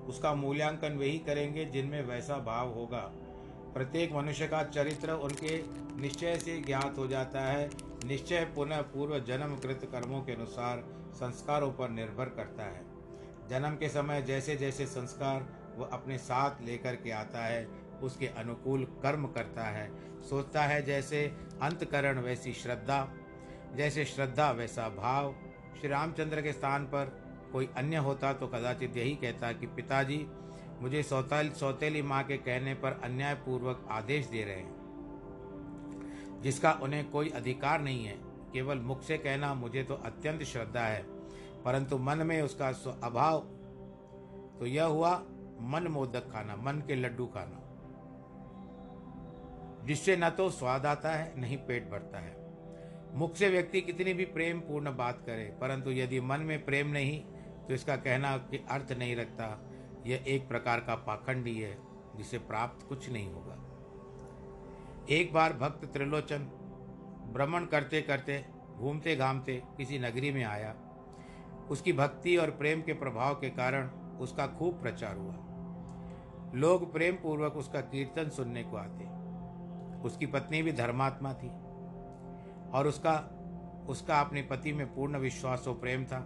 उसका 0.07 0.35
मूल्यांकन 0.35 0.93
वही 0.93 1.19
करेंगे 1.19 1.65
जिनमें 1.65 2.03
वैसा 2.03 2.37
भाव 2.37 2.73
होगा। 2.73 3.11
प्रत्येक 3.73 4.13
मनुष्य 4.13 4.47
का 4.47 4.63
चरित्र 4.63 5.11
उनके 5.11 5.63
निश्चय 6.01 6.37
से 6.37 6.61
ज्ञात 6.61 6.97
हो 6.97 7.07
जाता 7.07 7.41
है। 7.41 7.69
निश्चय 8.05 8.45
पुनः 8.45 8.81
पूर्व 8.81 9.19
जन्म 9.19 9.55
कृत 9.55 9.89
कर्मों 9.91 10.21
के 10.21 10.31
अनुसार 10.31 10.83
संस्कारों 11.13 11.73
पर 11.73 11.89
निर्भर 11.89 12.25
करता 12.25 12.63
है। 12.63 12.92
जन्म 13.49 13.75
के 13.75 13.89
समय 13.89 14.21
जैसे 14.21 14.55
जैसे 14.55 14.85
संस्कार 14.85 15.47
वह 15.77 15.89
अपने 15.93 16.17
साथ 16.17 16.61
लेकर 16.61 16.95
के 16.95 17.11
आता 17.11 17.45
है, 17.45 17.67
उसके 18.03 18.27
अनुकूल 18.27 18.83
कर्म 19.03 19.27
करता 19.27 19.63
है। 19.63 19.89
सोचता 20.21 20.63
है 20.63 20.81
जैसे 20.81 21.25
अंतकरण 21.61 22.19
वैसी 22.19 22.53
श्रद्धा, 22.53 23.07
जैसे 23.75 24.05
श्रद्धा 24.05 24.51
वैसा 24.51 24.89
भाव। 24.89 25.35
श्री 25.79 25.89
रामचंद्र 25.89 26.41
के 26.41 26.53
स्थान 26.53 26.85
पर 26.85 27.05
कोई 27.51 27.69
अन्य 27.77 27.97
होता 27.97 28.33
तो 28.33 28.47
कदाचित 28.47 28.97
यही 28.97 29.15
कहता 29.15 29.51
कि, 29.51 29.67
पिताजी, 29.67 30.25
मुझे 30.81 31.03
सौतेल, 31.03 31.51
सौतेली 31.51 32.01
माँ 32.01 32.23
के 32.23 32.37
कहने 32.37 32.73
पर 32.73 32.99
अन्यायपूर्वक 33.03 33.87
आदेश 33.91 34.25
दे 34.25 34.43
रहे 34.43 34.55
हैं, 34.55 36.41
जिसका 36.41 36.71
उन्हें 36.71 37.09
कोई 37.09 37.29
अधिकार 37.29 37.81
नहीं 37.81 38.05
है। 38.05 38.17
केवल 38.53 38.77
मुख 38.77 39.03
से 39.03 39.17
कहना 39.17 39.53
मुझे 39.53 39.83
तो 39.83 39.93
अत्यंत 39.95 40.43
श्रद्धा 40.43 40.81
है। 40.81 41.12
परंतु 41.65 41.97
मन 41.97 42.17
में 42.17 42.41
उसका 42.41 42.67
अभाव 43.03 43.39
तो 44.59 44.65
यह 44.65 44.85
हुआ 44.85 45.11
मन 45.63 45.87
मोदक 45.89 46.31
खाना, 46.31 46.55
मन 46.55 46.83
के 46.87 46.95
लड्डू 46.95 47.25
खाना। 47.25 47.59
जिससे 49.85 50.15
न 50.17 50.29
तो 50.29 50.49
स्वाद 50.49 50.85
आता 50.85 51.11
है, 51.11 51.33
नहीं 51.37 51.57
पेट 51.57 51.89
भरता 51.89 52.19
है। 52.19 52.35
मुख 53.15 53.35
से 53.35 53.49
व्यक्ति 53.49 53.81
कितनी 53.81 54.13
भी 54.13 54.25
प्रेम 54.25 54.59
पूर्ण 54.59 54.95
बात 54.95 55.23
करे, 55.25 55.43
परंतु 55.61 55.91
यदि 55.91 56.19
मन 56.21 56.39
में 56.39 56.65
प्रेम 56.65 56.87
नहीं 56.87 57.19
तो 57.67 57.73
इसका 57.73 57.95
कहना 57.95 58.37
कि 58.37 58.65
अर्थ 58.69 58.91
नहीं 58.91 59.15
रखता, 59.15 59.45
यह 60.05 60.23
एक 60.27 60.47
प्रकार 60.47 60.79
का 60.79 60.95
पाखंडी 60.95 61.59
है, 61.59 61.77
जिसे 62.15 62.37
प्राप्त 62.37 62.87
कुछ 62.87 63.09
नहीं 63.09 63.31
होगा। 63.33 63.57
एक 65.09 65.33
बार 65.33 65.53
भक्त 65.53 65.85
त्रिलोचन, 65.85 66.49
भ्रमण 67.33 67.65
करते 67.65 68.01
करते 68.01 68.43
घूमते 68.77 69.15
घामते 69.15 69.61
किसी 69.77 69.99
नगरी 69.99 70.31
में 70.31 70.43
आया। 70.43 70.73
उसकी 71.69 71.93
भक्ति 71.93 72.35
और 72.37 72.51
प्रेम 72.51 72.81
के 72.81 72.93
प्रभाव 72.93 73.33
के 73.33 73.49
कारण 73.49 73.89
उसका 74.19 74.47
खूब 74.47 74.81
प्रचार 74.81 75.17
हुआ। 75.17 75.35
लोग 76.55 76.91
प्रेम 76.93 77.15
पूर्वक 77.15 77.53
उसका 77.53 77.81
कीर्तन 77.81 78.29
सुनने 78.29 78.63
को 78.63 78.77
आते। 78.77 79.11
उसकी 80.01 80.25
पत्नी 80.25 80.61
भी 80.61 80.71
धर्मात्मा 80.71 81.33
थी 81.33 81.49
और 82.71 82.87
उसका 82.87 83.13
उसका 83.89 84.19
अपने 84.21 84.41
पति 84.41 84.73
में 84.73 84.85
पूर्ण 84.95 85.17
विश्वास 85.17 85.67
और 85.67 85.73
प्रेम 85.73 86.05
था। 86.05 86.25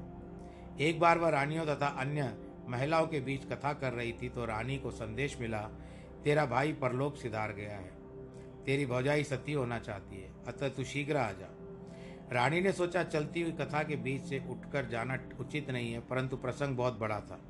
एक 0.80 1.00
बार 1.00 1.18
वह 1.18 1.30
रानियों 1.30 1.66
तथा 1.66 1.88
अन्य 1.88 2.34
महिलाओं 2.68 3.08
के 3.08 3.20
बीच 3.20 3.46
कथा 3.46 3.74
कर 3.74 3.94
रही 3.94 4.14
थी 4.14 4.30
तो 4.30 4.46
रानी 4.46 4.78
को 4.78 4.92
संदेश 4.92 5.38
मिला, 5.42 5.62
तेरा 6.24 6.46
भाई 6.46 6.74
परलोक 6.74 7.16
सिधार 7.16 7.54
गया 7.54 7.76
है। 7.76 7.92
तेरी 8.66 8.86
भौजाई 8.86 9.24
सती 9.24 9.54
होना 9.54 9.80
चाहती 9.80 10.22
है। 10.22 10.32
अतः 10.48 10.70
तू 10.70 10.84
शीघ्र 10.84 11.18
आ 11.18 11.32
जा। 11.32 11.50
रानी 12.32 12.62
ने 12.62 12.72
सोचा, 12.72 13.04
चलती 13.04 13.42
हुई 13.42 13.52
कथा 13.52 13.84
के 13.84 13.96
बीच 13.96 14.22
से 14.22 14.42
उठकर 14.50 14.86
जाना 14.86 15.18
उचित 15.40 15.70
नहीं 15.70 15.94
है, 15.94 16.00
परंतु 16.00 16.38
प्रसंग 16.38 16.78
बहुत 16.78 17.00
बड़ा 17.00 17.20
था। 17.20 17.42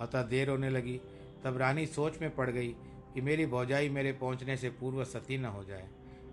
अतः 0.00 0.22
देर 0.22 0.50
होने 0.50 0.70
लगी। 0.70 1.00
तब 1.44 1.56
रानी 1.56 1.86
सोच 1.86 2.20
में 2.20 2.34
पड़ 2.34 2.50
गई 2.50 2.68
कि 3.14 3.20
मेरी 3.20 3.46
भौजाई 3.46 3.88
मेरे 3.88 4.12
पहुँचने 4.12 4.56
से 4.56 4.70
पूर्व 4.70 5.04
सती 5.04 5.38
न 5.38 5.44
हो 5.44 5.64
जाए। 5.64 5.88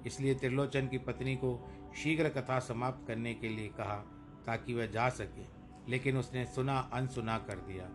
इसलिए 0.06 0.36
त्रिलोचन 0.36 0.88
की 0.88 0.98
पत्नी 0.98 1.36
को 1.36 1.70
शीघ्र 2.04 2.30
कथा 2.30 2.60
समाप्त 2.60 3.08
करने 3.08 3.34
के 3.34 3.50
लिए 3.50 3.68
कहा 3.68 3.96
ताकि 4.46 4.74
वह 4.74 4.86
जा 4.86 5.10
सके, 5.10 5.46
लेकिन 5.92 6.18
उसने 6.18 6.46
सुना 6.46 6.78
अनसुना 6.94 7.38
कर 7.38 7.58
दिया। 7.58 7.90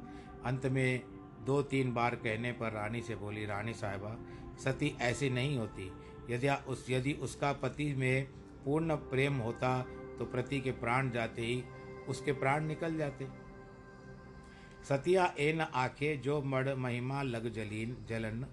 अंत 0.45 0.67
में 0.67 1.01
दो 1.47 1.63
तीन 1.63 1.93
बार 1.95 2.15
कहने 2.15 2.53
पर 2.53 2.73
रानी 2.73 3.01
से 3.03 3.17
बोली, 3.17 3.45
रानी 3.47 3.75
साहिबा, 3.75 4.17
सती 4.65 4.95
ऐसी 5.01 5.31
नहीं 5.31 5.59
होती। 5.59 5.93
यदि 6.31 6.49
उस 6.49 6.87
यदि 6.91 7.13
उसका 7.13 7.53
पति 7.53 7.95
में 7.95 8.27
पूर्ण 8.65 8.97
प्रेम 9.11 9.37
होता 9.39 9.79
तो 10.19 10.25
प्रति 10.25 10.61
के 10.61 10.71
प्राण 10.77 11.11
जाते 11.11 11.43
ही 11.43 11.63
उसके 12.09 12.33
प्राण 12.33 12.65
निकल 12.65 12.97
जाते। 12.97 13.27
सतिया 14.89 15.25
एन 15.39 15.61
आखे 15.61 16.17
जो 16.17 16.41
मड़ 16.43 16.75
महिमा 16.75 17.23
लग 17.23 17.53
जलीन 17.53 17.97
जलन, 18.09 18.47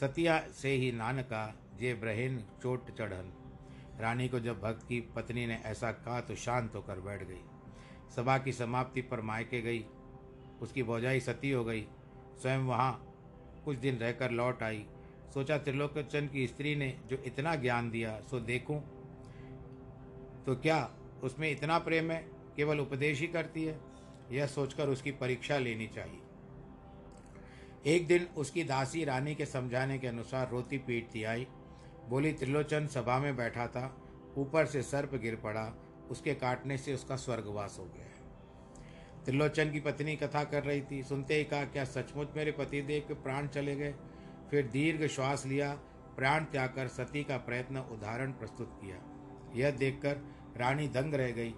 सतिया 0.00 0.38
से 0.54 0.70
ही 0.70 0.90
नानका 0.92 1.46
जे 1.80 1.94
ब्रहिन 1.94 2.38
चोट 2.62 2.90
चढ़न। 2.90 3.32
रानी 4.00 4.28
को 4.28 4.40
जब 4.40 4.60
भक्त 4.60 4.86
की 4.88 5.00
पत्नी 5.16 5.46
ने 5.46 5.60
ऐसा 5.64 5.90
कहा 5.92 6.20
तो 6.20 6.34
शांत 6.36 6.74
होकर 6.74 7.00
बैठ 7.00 7.22
गई। 7.22 7.40
सभा 8.16 8.38
की 8.38 8.52
समाप्ति 8.52 9.02
पर 9.02 9.20
मायके 9.20 9.60
गई। 9.62 9.84
उसकी 10.62 10.82
भौजाई 10.82 11.20
सती 11.20 11.50
हो 11.50 11.64
गई। 11.64 11.86
स्वयं 12.42 12.58
वहाँ 12.58 12.92
कुछ 13.64 13.76
दिन 13.76 13.96
रहकर 13.96 14.30
लौट 14.30 14.62
आई। 14.62 14.84
सोचा 15.34 15.58
त्रिलोकचंद 15.58 16.30
की 16.30 16.46
स्त्री 16.46 16.74
ने 16.76 16.88
जो 17.06 17.16
इतना 17.26 17.54
ज्ञान 17.56 17.90
दिया, 17.90 18.18
सो 18.20 18.40
देखूँ 18.40 18.82
तो 20.46 20.56
क्या 20.56 20.90
उसमें 21.22 21.50
इतना 21.50 21.78
प्रेम 21.78 22.10
है? 22.10 22.30
केवल 22.56 22.80
उपदेश 22.80 23.20
ही 23.20 23.26
करती 23.26 23.64
है? 23.64 23.80
यह 24.32 24.46
सोचकर 24.46 24.88
उसकी 24.88 25.10
परीक्षा 25.10 25.58
लेनी 25.58 25.86
चाहिए। 25.86 26.20
एक 27.86 28.06
दिन 28.06 28.28
उसकी 28.36 28.64
दासी 28.64 29.04
रानी 29.04 29.34
के 29.34 29.46
समझाने 29.46 29.98
के 29.98 30.06
अनुसार 30.06 30.50
रोती 30.50 30.78
पीटती 30.78 31.24
आई। 31.24 31.46
बोली, 32.08 32.32
त्रिलोचन 32.32 32.86
सभा 32.86 33.18
में 33.18 33.36
बैठा 33.36 33.66
था। 33.66 34.02
ऊपर 34.36 34.66
से 34.66 34.82
सर्प 34.82 35.14
गिर 35.14 35.36
पड़ा। 35.36 35.74
उसके 36.10 36.34
काटने 36.34 36.78
से 36.78 36.94
उसका 36.94 37.16
स्वर्गवास 37.16 37.76
हो 37.78 37.84
गया 37.84 38.04
त्रिलोचन 39.24 39.72
की 39.72 39.80
पत्नी 39.80 40.16
कथा 40.16 40.44
कर 40.44 40.64
रही 40.64 40.82
थी। 40.90 41.02
सुनते 41.02 41.34
ही 41.34 41.44
कहा, 41.44 41.64
क्या 41.64 41.84
सचमुच 41.84 42.28
मेरे 42.36 42.52
पति 42.52 42.82
देव 42.82 43.04
के 43.08 43.14
प्राण 43.14 43.46
चले 43.46 43.76
गए? 43.76 43.94
फिर 44.50 44.66
दीर्घ 44.66 45.06
श्वास 45.06 45.46
लिया। 45.46 45.74
प्राण 46.16 46.44
त्याग 46.44 46.72
कर 46.74 46.88
सती 46.88 47.24
का 47.24 47.36
प्रयत्न 47.36 47.78
उदाहरण 47.78 48.32
प्रस्तुत 48.32 48.78
किया। 48.84 49.02
यह 49.54 49.70
देखकर 49.70 50.33
रानी 50.56 50.88
दंग 50.88 51.14
रह 51.14 51.30
गई, 51.30 51.50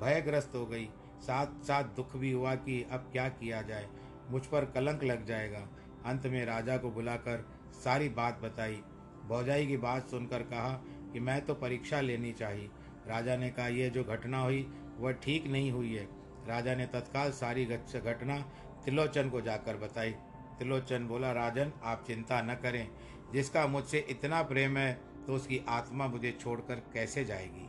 भयग्रस्त 0.00 0.52
हो 0.54 0.66
गई। 0.66 0.88
साथ 1.20 1.46
साथ 1.46 1.84
दुख 1.84 2.16
भी 2.16 2.32
हुआ 2.32 2.54
कि 2.54 2.86
अब 2.90 3.08
क्या 3.12 3.28
किया 3.28 3.62
जाए। 3.62 3.88
मुझ 4.30 4.46
पर 4.46 4.64
कलंक 4.64 5.04
लग 5.04 5.26
जाएगा। 5.26 5.68
अंत 6.06 6.26
में 6.26 6.44
राजा 6.46 6.76
को 6.76 6.90
बुलाकर 6.90 7.44
सारी 7.84 8.08
बात 8.08 8.40
बताई। 8.40 8.82
भौजाई 9.28 9.66
की 9.66 9.76
बात 9.76 10.08
सुनकर 10.08 10.42
कहा 10.42 10.72
कि 11.12 11.20
मैं 11.20 11.46
तो 11.46 11.54
परीक्षा 11.54 12.00
लेनी 12.00 12.32
चाहिए। 12.32 12.70
राजा 13.06 13.36
ने 13.36 13.50
कहा 13.50 13.68
यह 13.68 13.88
जो 13.88 14.04
घटना 14.04 14.38
हुई, 14.38 14.62
वह 14.98 15.12
ठीक 15.12 15.46
नहीं 15.46 15.70
हुई 15.70 15.94
है। 15.94 16.04
राजा 16.48 16.74
ने 16.74 16.86
तत्काल 16.86 17.30
सारी 17.30 17.64
घटना 17.64 18.38
त्रिलोचन 18.84 19.30
को 19.30 19.40
जाकर 19.40 19.76
बताई। 19.76 20.10
त्रिलोचन 20.58 21.06
बोला, 21.06 21.32
राजन, 21.32 21.72
आप 21.84 22.04
चिंता 22.06 22.42
न 22.42 22.54
करें। 22.54 22.88
जिसका 23.32 23.66
मुझसे 23.66 23.98
इतना 23.98 24.42
प्रेम 24.42 24.76
है 24.76 25.00
तो 25.26 25.34
उसकी 25.34 25.60
आत्मा 25.68 26.06
मुझे 26.08 26.32
छोड़कर 26.32 26.74
कैसे 26.92 27.24
जाएगी? 27.24 27.68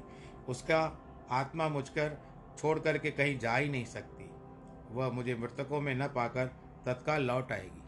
उसका 0.49 0.81
आत्मा 1.31 1.69
मुझकर 1.69 2.17
छोड़ 2.57 2.79
करके 2.79 3.11
कहीं 3.11 3.39
जा 3.39 3.55
ही 3.55 3.69
नहीं 3.69 3.85
सकती। 3.85 4.29
वह 4.91 5.09
मुझे 5.09 5.35
मृतकों 5.35 5.81
में 5.81 5.95
न 5.95 6.07
पाकर 6.07 6.47
तत्काल 6.85 7.23
लौट 7.23 7.51
आएगी। 7.51 7.81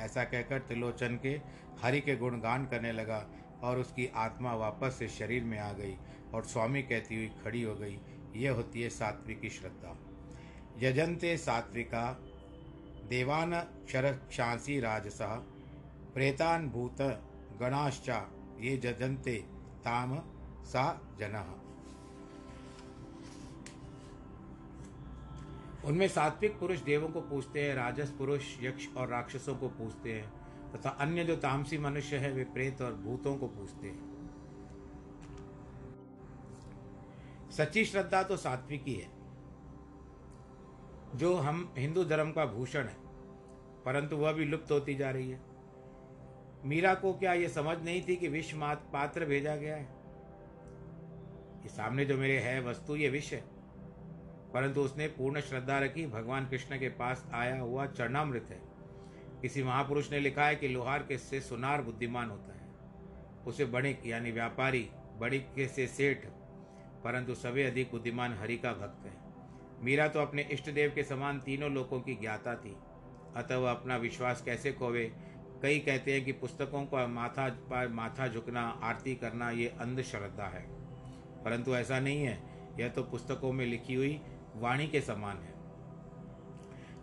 ऐसा 0.00 0.24
कहकर 0.24 0.58
त्रिलोचन 0.58 1.18
के 1.22 1.40
हरि 1.82 2.00
के 2.00 2.16
गुणगान 2.16 2.66
करने 2.66 2.92
लगा 2.92 3.26
और 3.62 3.78
उसकी 3.78 4.06
आत्मा 4.06 4.54
वापस 4.54 4.96
से 4.98 5.08
शरीर 5.08 5.44
में 5.44 5.58
आ 5.58 5.72
गई 5.72 5.96
और 6.34 6.44
स्वामी 6.44 6.82
कहती 6.82 7.16
हुई 7.16 7.28
खड़ी 7.44 7.62
हो 7.62 7.74
गई। 7.74 8.00
यह 8.36 8.52
होती 8.52 8.82
है 8.82 8.88
सात्विकी 8.90 9.50
श्रद्धा। 9.50 9.96
यजंते 10.78 11.36
सात्विका 11.36 12.10
देवान 13.08 13.60
क्षरक्षांसी 13.60 14.80
राजसा 14.80 15.34
प्रेतान 16.14 16.68
भूत 16.68 17.02
गणाश्चा 17.60 18.26
ये 18.60 18.76
जजंते 18.76 19.36
ताम 19.78 20.18
सा 20.64 21.00
जन। 21.18 21.61
उनमें 25.84 26.08
सात्विक 26.08 26.58
पुरुष 26.58 26.80
देवों 26.80 27.08
को 27.08 27.20
पूछते 27.20 27.62
हैं, 27.62 27.74
राजस 27.74 28.10
पुरुष, 28.10 28.56
यक्ष 28.62 28.88
और 28.96 29.08
राक्षसों 29.08 29.54
को 29.56 29.68
पूछते 29.68 30.12
हैं, 30.12 30.28
तथा 30.72 30.90
अन्य 30.90 31.24
जो 31.24 31.36
तामसी 31.36 31.78
मनुष्य 31.78 32.16
है, 32.16 32.32
वे 32.32 32.44
प्रेत 32.44 32.82
और 32.82 32.94
भूतों 32.94 33.36
को 33.36 33.46
पूछते 33.46 33.86
हैं। 33.86 34.10
सच्ची 37.50 37.84
श्रद्धा 37.84 38.22
तो 38.22 38.36
सात्विक 38.36 38.82
ही 38.82 38.94
है, 38.94 39.10
जो 41.14 41.34
हम 41.36 41.72
हिंदू 41.78 42.04
धर्म 42.04 42.30
का 42.32 42.44
भूषण 42.46 42.84
है, 42.84 42.96
परंतु 43.84 44.16
वह 44.16 44.32
भी 44.32 44.44
लुप्त 44.44 44.70
होती 44.72 44.94
जा 44.94 45.10
रही 45.10 45.30
है। 45.30 45.40
मीरा 46.64 46.94
को 46.94 47.12
क्या 47.12 47.32
यह 47.32 47.48
समझ 47.48 47.76
नहीं 47.78 48.02
थी 48.08 48.16
कि 48.16 48.28
विष 48.28 48.52
पात्र 48.54 49.24
भेजा 49.24 49.56
गया 49.56 49.76
है? 49.76 49.82
ये 51.62 51.68
सामने 51.68 52.04
जो 52.04 52.16
मेरे 52.16 52.38
है, 52.38 52.60
वस्तु, 52.62 52.96
ये 52.96 53.08
विष 53.08 53.32
है। 53.32 53.51
परंतु 54.54 54.80
उसने 54.80 55.08
पूर्ण 55.08 55.40
श्रद्धा 55.40 55.78
रखी, 55.78 56.06
भगवान 56.06 56.48
कृष्ण 56.48 56.78
के 56.78 56.88
पास 56.88 57.30
आया 57.32 57.60
हुआ 57.60 57.86
चरणामृत 57.86 58.46
है। 58.50 58.62
किसी 59.42 59.62
महापुरुष 59.62 60.12
ने 60.12 60.20
लिखा 60.20 60.46
है 60.46 60.56
कि 60.56 60.68
लोहार 60.68 61.02
के 61.02 61.18
से 61.18 61.40
सुनार 61.40 61.82
बुद्धिमान 61.82 62.30
होता 62.30 62.52
है। 62.52 62.62
उसे 63.46 63.64
बणिक 63.64 64.06
यानी 64.06 64.30
व्यापारी 64.30 64.90
बणिक 65.18 65.46
के 65.56 65.66
से 65.66 65.86
सेठ, 65.86 66.26
परंतु 67.04 67.34
सभी 67.34 67.62
अधिक 67.62 67.90
बुद्धिमान 67.90 68.34
हरि 68.34 68.56
का 68.56 68.72
भक्त 68.72 69.06
है। 69.06 69.12
मीरा 69.84 70.08
तो 70.08 70.20
अपने 70.20 70.42
इष्ट 70.42 70.70
देव 70.70 70.92
के 70.94 71.04
समान 71.04 71.40
तीनों 71.40 71.70
लोगों 71.70 72.00
की 72.00 72.14
ज्ञाता 72.14 72.54
थी। 72.54 72.76
अतः 73.36 73.56
वह 73.56 73.70
अपना 73.70 73.96
विश्वास 73.96 74.42
कैसे 74.42 74.72
खोवे? 74.72 75.12
कई 75.62 75.78
कहते 75.78 76.12
हैं 76.12 76.24
कि 76.24 76.32
पुस्तकों 76.32 76.84
का 76.84 77.06
माथा, 77.06 77.48
पर 77.48 77.88
माथा 77.88 78.28
झुकना, 78.28 78.80
आरती 78.82 79.14
करना, 79.14 79.50
ये 79.50 79.68
अंधश्रद्धा 79.68 80.44
है। 80.44 80.66
परंतु 81.44 81.74
ऐसा 81.74 82.00
नहीं 82.00 82.24
है। 82.24 82.42
यह 82.80 82.88
तो 82.88 83.02
पुस्तकों 83.02 83.52
में 83.52 83.66
लिखी 83.66 83.94
हुई 83.94 84.20
वाणी 84.56 84.86
के 84.86 85.00
समान 85.00 85.36
है। 85.36 85.52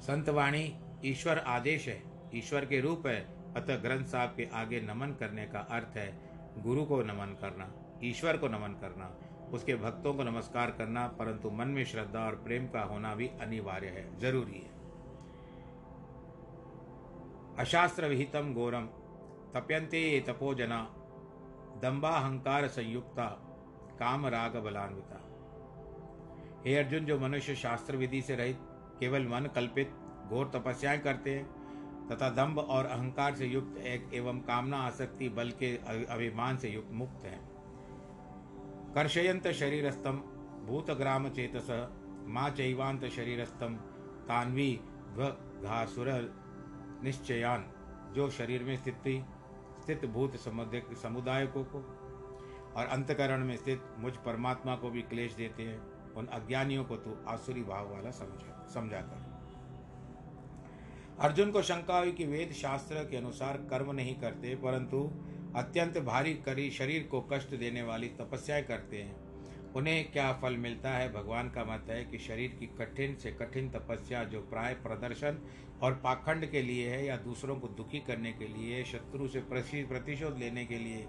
संत 0.01 0.29
वाणी 0.29 0.73
ईश्वर 1.05 1.38
आदेश 1.38 1.88
है, 1.88 2.01
ईश्वर 2.35 2.65
के 2.65 2.79
रूप 2.81 3.07
है, 3.07 3.19
अतः 3.55 3.77
ग्रंथ 3.77 4.05
साहब 4.05 4.29
के 4.29 4.47
आगे 4.53 4.81
नमन 4.81 5.15
करने 5.19 5.45
का 5.45 5.59
अर्थ 5.59 5.97
है 5.97 6.12
गुरु 6.63 6.83
को 6.85 7.01
नमन 7.03 7.35
करना, 7.41 7.71
ईश्वर 8.03 8.38
को 8.38 8.47
नमन 8.47 8.73
करना, 8.81 9.12
उसके 9.53 9.75
भक्तों 9.75 10.13
को 10.13 10.23
नमस्कार 10.23 10.71
करना, 10.71 11.07
परंतु 11.07 11.49
मन 11.49 11.67
में 11.67 11.83
श्रद्धा 11.85 12.25
और 12.25 12.35
प्रेम 12.35 12.67
का 12.67 12.81
होना 12.81 13.15
भी 13.15 13.27
अनिवार्य 13.41 13.88
है, 13.88 14.19
ज़रूरी 14.19 14.59
है। 14.59 14.77
अशास्त्र 17.57 18.07
विहितम 18.07 18.53
घोरम 18.53 18.85
तप्यंते 19.53 19.99
ये 19.99 20.19
तपोजना 20.19 20.81
दम्बाहंकार 21.81 22.67
संयुक्ता, 22.67 23.25
काम 23.99 24.27
राग 24.27 24.55
बलान्विता। 24.57 25.25
हे 26.65 26.75
अर्जुन, 26.75 27.05
जो 27.05 27.19
मनुष्य 27.19 27.55
शास्त्र 27.55 27.97
विधि 27.97 28.21
से 28.21 28.35
रहित, 28.35 28.57
केवल 28.99 29.27
मन 29.27 29.45
कल्पित, 29.55 29.93
घोर 30.27 30.51
तपस्याएँ 30.55 30.99
करते 30.99 31.35
हैं, 31.35 31.59
तथा 32.07 32.29
दंभ 32.29 32.59
और 32.59 32.85
अहंकार 32.85 33.35
से 33.35 33.45
युक्त 33.45 33.77
एक 33.77 34.09
एवं 34.13 34.39
कामना 34.39 34.77
आसक्ति 34.77 35.29
बल 35.29 35.51
के 35.51 35.75
अभिमान 36.05 36.57
से 36.57 36.69
युक्त 36.69 36.89
मुक्त 36.91 37.25
है। 37.25 37.39
कर्षयंत 38.95 39.47
शरीरस्थम 39.47 40.17
भूतग्राम 40.65 41.29
चेतस 41.29 41.89
माँ 42.27 42.49
चैवांत 42.49 43.05
शरीरस्थम 43.05 43.75
तान्वी 44.27 44.79
घासुर 45.63 46.07
निश्चयान, 47.03 47.65
जो 48.13 48.29
शरीर 48.29 48.63
में 48.63 48.75
स्थित 48.77 49.25
स्थित 49.83 50.05
भूत 50.05 50.35
समुदाय 50.35 51.47
को, 51.47 51.63
और 52.75 52.85
अंतकरण 52.85 53.45
में 53.45 53.57
स्थित 53.57 53.83
मुझ 53.97 54.13
परमात्मा 54.15 54.75
को 54.75 54.89
भी 54.89 55.01
क्लेश 55.01 55.33
देते 55.33 55.63
हैं। 55.63 55.98
उन 56.19 56.25
अज्ञानियों 56.34 56.84
को 56.84 56.95
तू 56.97 57.15
आसुरी 57.27 57.63
भाव 57.63 57.91
वाला 57.91 58.12
समझा 58.12 58.65
समझा 58.73 59.01
कर 59.01 59.27
अर्जुन 61.19 61.51
को 61.51 61.62
शंका 61.62 61.97
हुई 61.97 62.12
कि 62.12 62.25
वेद 62.25 62.51
शास्त्र 62.53 63.03
के 63.03 63.17
अनुसार 63.17 63.58
कर्म 63.69 63.91
नहीं 63.91 64.15
करते, 64.15 64.55
परंतु 64.55 64.99
अत्यंत 65.55 65.97
भारी 65.97 66.34
करी 66.36 66.69
शरीर 66.71 67.08
को 67.12 67.21
कष्ट 67.32 67.55
देने 67.55 67.82
वाली 67.84 68.08
तपस्याएँ 68.19 68.63
करते 68.63 68.97
हैं। 68.97 69.73
उन्हें 69.75 70.12
क्या 70.12 70.32
फल 70.34 70.55
मिलता 70.58 70.89
है? 70.89 71.12
भगवान 71.13 71.49
का 71.49 71.63
मत 71.63 71.89
है 71.89 72.03
कि 72.05 72.17
शरीर 72.17 72.55
की 72.60 72.67
कठिन 72.77 73.15
से 73.15 73.32
कठिन 73.32 73.69
तपस्या 73.69 74.23
जो 74.25 74.39
प्राय 74.43 74.73
प्रदर्शन 74.84 75.41
और 75.82 75.93
पाखंड 76.03 76.49
के 76.51 76.62
लिए 76.62 76.89
है 76.89 77.05
या 77.05 77.17
दूसरों 77.17 77.55
को 77.55 77.67
दुखी 77.67 77.99
करने 77.99 78.32
के 78.34 78.47
लिए, 78.47 78.84
शत्रु 78.84 79.27
से 79.27 79.39
प्रतिशोध 79.84 80.38
लेने 80.39 80.65
के 80.65 80.77
लिए 80.77 81.08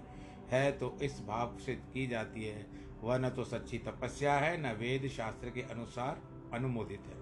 है 0.51 0.71
तो 0.71 0.97
इस 1.01 1.19
भाव 1.27 1.57
से 1.65 1.75
की 1.93 2.07
जाती 2.07 2.45
है। 2.45 2.65
वह 3.01 3.17
न 3.17 3.29
तो 3.29 3.43
सच्ची 3.43 3.77
तपस्या 3.77 4.33
है, 4.33 4.57
न 4.61 4.75
वेद 4.77 5.07
शास्त्र 5.07 5.49
के 5.49 5.61
अनुसार 5.61 6.21
अनुमोदित 6.53 7.07
है। 7.07 7.19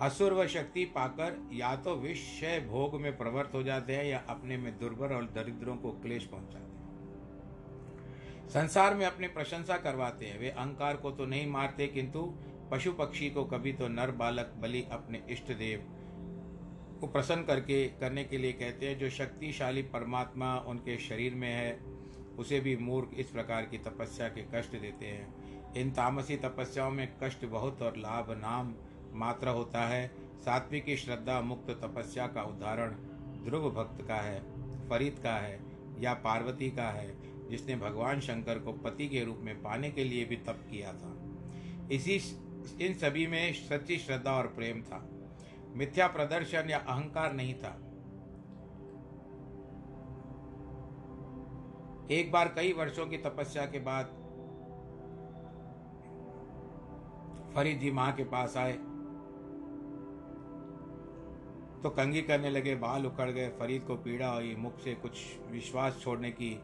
असुर 0.00 0.32
व 0.32 0.46
शक्ति 0.46 0.84
पाकर 0.84 1.38
या 1.52 1.74
तो 1.76 1.94
विषय 1.96 2.60
भोग 2.70 2.94
में 3.00 3.16
प्रवृत्त 3.18 3.54
हो 3.54 3.62
जाते 3.62 3.96
हैं 3.96 4.04
या 4.04 4.18
अपने 4.28 4.56
में 4.56 4.78
दुर्बल 4.78 5.14
और 5.14 5.24
दरिद्रों 5.24 5.76
को 5.76 5.90
क्लेश 5.92 6.24
पहुंचाते 6.24 6.58
हैं। 6.58 6.66
संसार 8.48 8.94
में 8.94 9.04
अपनी 9.06 9.28
प्रशंसा 9.28 9.76
करवाते 9.76 10.26
हैं। 10.26 10.38
वे 10.38 10.50
अहंकार 10.50 10.96
को 10.96 11.10
तो 11.10 11.26
नहीं 11.26 11.46
मारते, 11.46 11.86
किंतु 11.86 12.22
पशु 12.70 12.92
पक्षी 12.92 13.30
को 13.30 13.44
कभी 13.44 13.72
तो 13.72 13.88
नर 13.88 14.10
बालक 14.10 14.54
बलि 14.56 14.82
अपने 14.92 15.22
इष्ट 15.30 15.52
देव 15.52 15.82
को 17.00 17.06
प्रसन्न 17.06 17.42
करके, 17.42 17.84
करने 17.90 18.24
के 18.24 18.38
लिए 18.38 18.52
कहते 18.52 18.88
हैं, 18.88 18.98
जो 18.98 19.10
शक्तिशाली 19.10 19.82
परमात्मा 19.82 20.56
उनके 20.58 20.96
शरीर 20.98 21.34
में 21.34 21.52
है 21.52 21.97
उसे 22.38 22.60
भी 22.60 22.76
मूर्ख 22.76 23.10
इस 23.14 23.26
प्रकार 23.26 23.62
की 23.62 23.78
तपस्या 23.78 24.28
के 24.28 24.42
कष्ट 24.54 24.72
देते 24.72 25.06
हैं। 25.06 25.74
इन 25.74 25.90
तामसी 25.90 26.36
तपस्याओं 26.36 26.90
में 26.90 27.16
कष्ट 27.22 27.44
बहुत 27.44 27.82
और 27.82 27.96
लाभ 27.96 28.30
नाम 28.30 28.74
मात्र 29.12 29.48
होता 29.48 29.86
है। 29.86 30.10
सात्विकी 30.38 30.96
श्रद्धा 30.96 31.40
मुक्त 31.40 31.70
तपस्या 31.70 32.26
का 32.26 32.42
उदाहरण 32.42 32.90
ध्रुव 33.44 33.70
भक्त 33.70 34.06
का 34.08 34.16
है, 34.16 34.40
फरीद 34.88 35.20
का 35.22 35.34
है 35.36 35.60
या 36.00 36.14
पार्वती 36.14 36.70
का 36.70 36.90
है, 36.90 37.16
जिसने 37.48 37.76
भगवान 37.76 38.20
शंकर 38.20 38.58
को 38.58 38.72
पति 38.72 39.08
के 39.08 39.24
रूप 39.24 39.38
में 39.42 39.62
पाने 39.62 39.90
के 39.90 40.04
लिए 40.04 40.24
भी 40.24 40.36
तप 40.36 40.64
किया 40.70 40.92
था। 40.92 41.16
इसी 41.92 42.20
इन 42.80 42.94
सभी 42.94 43.26
में 43.26 43.52
सच्ची 43.52 43.98
श्रद्धा 43.98 44.32
और 44.32 44.46
प्रेम 44.46 44.82
था। 44.82 45.08
मिथ्या 45.74 46.06
प्रदर्शन 46.06 46.70
या 46.70 46.78
अहंकार 46.78 47.32
नहीं 47.32 47.54
था। 47.54 47.87
एक 52.10 52.30
बार 52.32 52.48
कई 52.48 52.72
वर्षों 52.72 53.06
की 53.06 53.16
तपस्या 53.16 53.64
के 53.66 53.78
बाद 53.78 54.06
फरीद 57.54 57.78
जी 57.80 57.90
माँ 57.90 58.12
के 58.12 58.24
पास 58.24 58.56
आए। 58.56 58.72
तो 61.82 61.90
कंगी 61.90 62.22
करने 62.22 62.50
लगे, 62.50 62.74
बाल 62.74 63.06
उखड़ 63.06 63.30
गए, 63.30 63.48
फरीद 63.48 63.82
को 63.82 63.96
पीड़ा 63.96 64.28
हुई, 64.28 64.54
मुख 64.56 64.78
से 64.78 64.94
कुछ 64.94 65.12
विश्वास 65.50 66.00
छोड़ने 66.02 66.30
की 66.30 66.60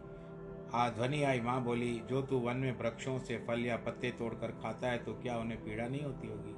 आ 0.74 0.88
ध्वनि 0.90 1.22
आई। 1.22 1.40
माँ 1.40 1.62
बोली, 1.64 2.02
जो 2.10 2.22
तू 2.22 2.38
वन 2.38 2.56
में 2.56 2.78
वृक्षों 2.78 3.18
से 3.18 3.36
फल 3.38 3.64
या 3.66 3.76
पत्ते 3.76 4.10
तोड़कर 4.10 4.50
खाता 4.62 4.88
है 4.88 4.98
तो 4.98 5.12
क्या 5.12 5.36
उन्हें 5.38 5.60
पीड़ा 5.64 5.86
नहीं 5.88 6.02
होती 6.02 6.28
होगी? 6.28 6.54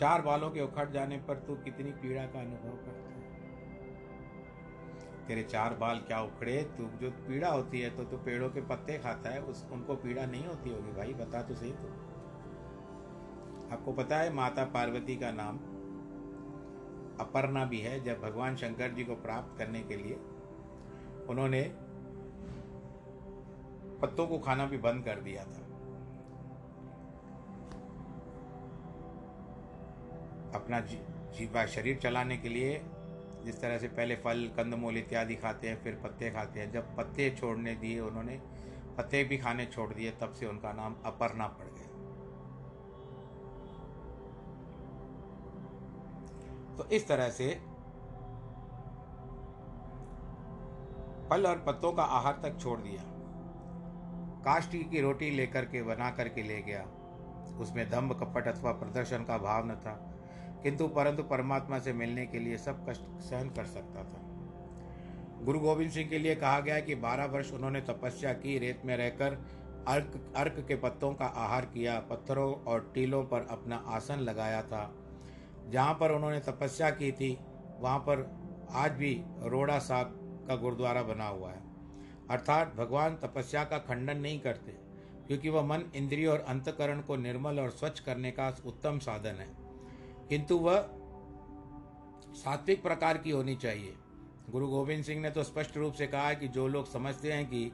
चार 0.00 0.22
बालों 0.22 0.50
के 0.50 0.60
उखड़ 0.60 0.88
जाने 0.90 1.16
पर 1.18 1.34
तू 1.36 1.54
कितनी 1.54 1.92
पीड़ा 1.92 2.22
का 2.22 2.40
अनुभव 2.40 2.76
करता 2.76 2.90
है 2.90 2.91
तेरे 5.26 5.42
चार 5.42 5.74
बाल 5.74 5.98
क्या 5.98 6.20
उखड़े? 6.20 6.62
तू 6.76 6.84
जो 7.00 7.10
पीड़ा 7.26 7.48
होती 7.48 7.80
है 7.80 7.90
तो 7.90 8.04
तू 8.04 8.16
पेड़ों 8.16 8.48
के 8.50 8.60
पत्ते 8.60 8.98
खाता 8.98 9.30
है, 9.30 9.42
उस, 9.42 9.66
उनको 9.72 9.94
पीड़ा 9.96 10.24
नहीं 10.26 10.46
होती 10.46 10.70
होगी 10.70 10.92
भाई, 10.92 11.14
बता 11.14 11.42
तो 11.42 11.54
सही 11.54 11.72
तू। 11.72 11.88
आपको 13.72 13.92
पता 13.92 14.16
है 14.16 14.32
माता 14.32 14.64
पार्वती 14.64 15.16
का 15.16 15.30
नाम 15.32 15.58
अपर्णा 17.20 17.64
भी 17.64 17.80
है, 17.80 18.02
जब 18.04 18.20
भगवान 18.20 18.56
शंकर 18.56 18.92
जी 18.92 19.04
को 19.04 19.14
प्राप्त 19.14 19.58
करने 19.58 19.82
के 19.82 19.96
लिए 19.96 20.14
उन्होंने 21.28 21.62
पत्तों 24.02 24.26
को 24.26 24.38
खाना 24.38 24.64
भी 24.66 24.78
बंद 24.78 25.04
कर 25.04 25.20
दिया 25.20 25.44
था। 25.44 25.60
अपना 30.54 30.80
जीवा 30.80 31.64
शरीर 31.66 31.96
चलाने 31.96 32.36
के 32.36 32.48
लिए 32.48 32.78
जिस 33.44 33.60
तरह 33.60 33.78
से 33.78 33.88
पहले 33.88 34.16
फल 34.16 34.50
कंदमूल 34.56 34.96
इत्यादि 34.96 35.36
खाते 35.36 35.68
हैं, 35.68 35.82
फिर 35.82 36.00
पत्ते 36.04 36.30
खाते 36.30 36.60
हैं। 36.60 36.72
जब 36.72 36.96
पत्ते 36.96 37.30
छोड़ने 37.30 37.74
दिए 37.74 38.00
उन्होंने, 38.00 38.40
पत्ते 38.98 39.24
भी 39.24 39.38
खाने 39.38 39.66
छोड़ 39.66 39.94
दिए, 39.94 40.10
तब 40.10 40.32
से 40.32 40.46
उनका 40.46 40.72
नाम 40.72 40.96
अपर्णा 41.04 41.46
पड़ 41.46 41.64
गया। 41.64 41.86
तो 46.76 46.84
इस 46.84 47.08
तरह 47.08 47.30
से 47.30 47.48
फल 51.30 51.46
और 51.46 51.64
पत्तों 51.66 51.92
का 51.92 52.02
आहार 52.02 52.40
तक 52.42 52.58
छोड़ 52.60 52.80
दिया। 52.80 53.02
काष्टी 54.44 54.78
की 54.78 55.00
रोटी 55.00 55.30
लेकर 55.30 55.64
के, 55.64 55.82
बना 55.82 56.10
करके 56.10 56.42
ले 56.42 56.62
गया। 56.62 56.82
उसमें 57.58 57.90
दम्भ, 57.90 58.20
कपट 58.20 58.48
अथवा 58.48 58.72
प्रदर्शन 58.72 59.24
का 59.24 59.38
भाव 59.38 59.66
न 59.66 59.74
था। 59.74 60.11
किंतु 60.62 60.88
परंतु 60.88 61.22
परमात्मा 61.22 61.78
से 61.78 61.92
मिलने 61.92 62.26
के 62.26 62.38
लिए 62.38 62.56
सब 62.56 62.88
कष्ट 62.88 63.02
सहन 63.20 63.50
कर 63.50 63.64
सकता 63.64 64.04
था। 64.04 64.20
गुरु 65.44 65.60
गोविंद 65.60 65.90
सिंह 65.90 66.08
के 66.10 66.18
लिए 66.18 66.34
कहा 66.34 66.60
गया 66.60 66.80
कि 66.80 66.94
बारह 66.94 67.24
वर्ष 67.24 67.52
उन्होंने 67.52 67.80
तपस्या 67.80 68.32
की, 68.32 68.58
रेत 68.58 68.82
में 68.84 68.96
रहकर 68.96 69.38
अर्क 69.88 70.32
अर्क 70.36 70.64
के 70.68 70.76
पत्तों 70.76 71.14
का 71.14 71.26
आहार 71.26 71.64
किया, 71.64 71.98
पत्थरों 72.00 72.52
और 72.54 72.92
टीलों 72.94 73.24
पर 73.24 73.46
अपना 73.50 73.76
आसन 73.76 74.18
लगाया 74.18 74.62
था। 74.62 74.94
जहाँ 75.68 75.94
पर 75.94 76.12
उन्होंने 76.12 76.40
तपस्या 76.40 76.90
की 76.90 77.12
थी, 77.12 77.38
वहाँ 77.80 77.98
पर 77.98 78.30
आज 78.70 78.92
भी 78.92 79.22
रोड़ा 79.42 79.78
साग 79.78 80.06
का 80.48 80.56
गुरुद्वारा 80.56 81.02
बना 81.02 81.26
हुआ 81.28 81.50
है। 81.50 81.62
अर्थात 82.30 82.74
भगवान 82.76 83.16
तपस्या 83.16 83.64
का 83.64 83.78
खंडन 83.78 84.16
नहीं 84.16 84.40
करते, 84.40 84.72
क्योंकि 85.26 85.48
वह 85.48 85.62
मन 85.62 85.84
इंद्रिय 85.94 86.26
और 86.26 86.44
अंतकरण 86.48 87.00
को 87.00 87.16
निर्मल 87.16 87.60
और 87.60 87.70
स्वच्छ 87.70 88.00
करने 88.00 88.30
का 88.30 88.56
उत्तम 88.66 88.98
साधन 88.98 89.40
है। 89.40 89.61
किंतु 90.32 90.56
वह 90.56 90.76
सात्विक 92.34 92.82
प्रकार 92.82 93.18
की 93.18 93.30
होनी 93.30 93.54
चाहिए। 93.56 93.94
गुरु 94.50 94.66
गोविंद 94.68 95.02
सिंह 95.04 95.20
ने 95.20 95.30
तो 95.30 95.42
स्पष्ट 95.42 95.76
रूप 95.76 95.94
से 95.94 96.06
कहा 96.06 96.28
है 96.28 96.36
कि 96.36 96.48
जो 96.48 96.66
लोग 96.68 96.86
समझते 96.92 97.32
हैं 97.32 97.44
कि 97.46 97.70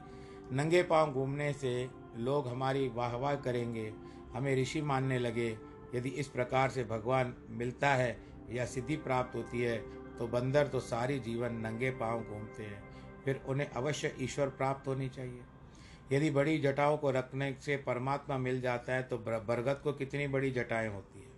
नंगे 0.51 0.81
पाँव 0.83 1.11
घूमने 1.11 1.51
से 1.53 1.71
लोग 2.17 2.47
हमारी 2.47 2.87
वाहवाह 2.87 3.35
करेंगे, 3.35 3.93
हमें 4.33 4.55
ऋषि 4.55 4.81
मानने 4.81 5.19
लगे, 5.19 5.47
यदि 5.95 6.09
इस 6.09 6.27
प्रकार 6.27 6.69
से 6.69 6.83
भगवान 6.83 7.33
मिलता 7.49 7.93
है 7.93 8.17
या 8.51 8.65
सिद्धि 8.65 8.95
प्राप्त 8.97 9.35
होती 9.35 9.61
है 9.61 9.77
तो 10.17 10.27
बंदर 10.27 10.67
तो 10.67 10.79
सारी 10.79 11.19
जीवन 11.19 11.55
नंगे 11.57 11.91
पाँव 11.91 12.23
घूमते 12.23 12.63
हैं। 12.63 12.83
फिर 13.25 13.41
उन्हें 13.47 13.69
अवश्य 13.69 14.13
ईश्वर 14.19 14.49
प्राप्त 14.49 14.87
होनी 14.87 15.09
चाहिए। 15.09 15.41
यदि 16.11 16.29
बड़ी 16.31 16.57
जटाओं 16.59 16.97
को 16.97 17.11
रखने 17.11 17.55
से 17.61 17.77
परमात्मा 17.77 18.37
मिल 18.37 18.61
जाता 18.61 18.93
है 18.93 19.03
तो 19.03 19.17
बरगद 19.17 19.81
को 19.83 19.93
कितनी 19.93 20.27
बड़ी 20.27 20.51
जटाएँ 20.51 20.89
होती 20.89 21.19
है। 21.19 21.28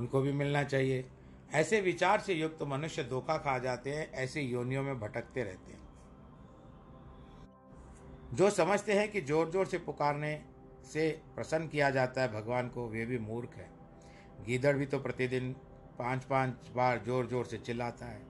उनको 0.00 0.20
भी 0.20 0.32
मिलना 0.32 0.62
चाहिए। 0.64 1.04
ऐसे 1.52 1.80
विचार 1.80 2.20
से 2.20 2.34
युक्त 2.34 2.62
मनुष्य 2.62 3.04
धोखा 3.04 3.36
खा 3.38 3.58
जाते 3.58 3.90
हैं, 3.90 4.10
ऐसे 4.12 4.40
योनियों 4.42 4.82
में 4.82 4.98
भटकते 5.00 5.44
रहते 5.44 5.72
हैं। 5.72 5.78
जो 8.34 8.50
समझते 8.50 8.92
हैं 8.92 9.10
कि 9.10 9.20
ज़ोर 9.20 9.50
ज़ोर 9.50 9.66
से 9.66 9.78
पुकारने 9.78 10.40
से 10.92 11.10
प्रसन्न 11.34 11.68
किया 11.68 11.90
जाता 11.90 12.22
है 12.22 12.32
भगवान 12.32 12.68
को, 12.68 12.88
वे 12.88 13.04
भी 13.06 13.18
मूर्ख 13.18 13.56
है। 13.56 13.68
गीदड़ 14.46 14.76
भी 14.76 14.86
तो 14.86 14.98
प्रतिदिन 14.98 15.52
पाँच 15.98 16.24
पाँच 16.24 16.70
बार 16.76 17.02
ज़ोर 17.06 17.26
ज़ोर 17.26 17.44
से 17.44 17.58
चिल्लाता 17.58 18.06
है। 18.06 18.22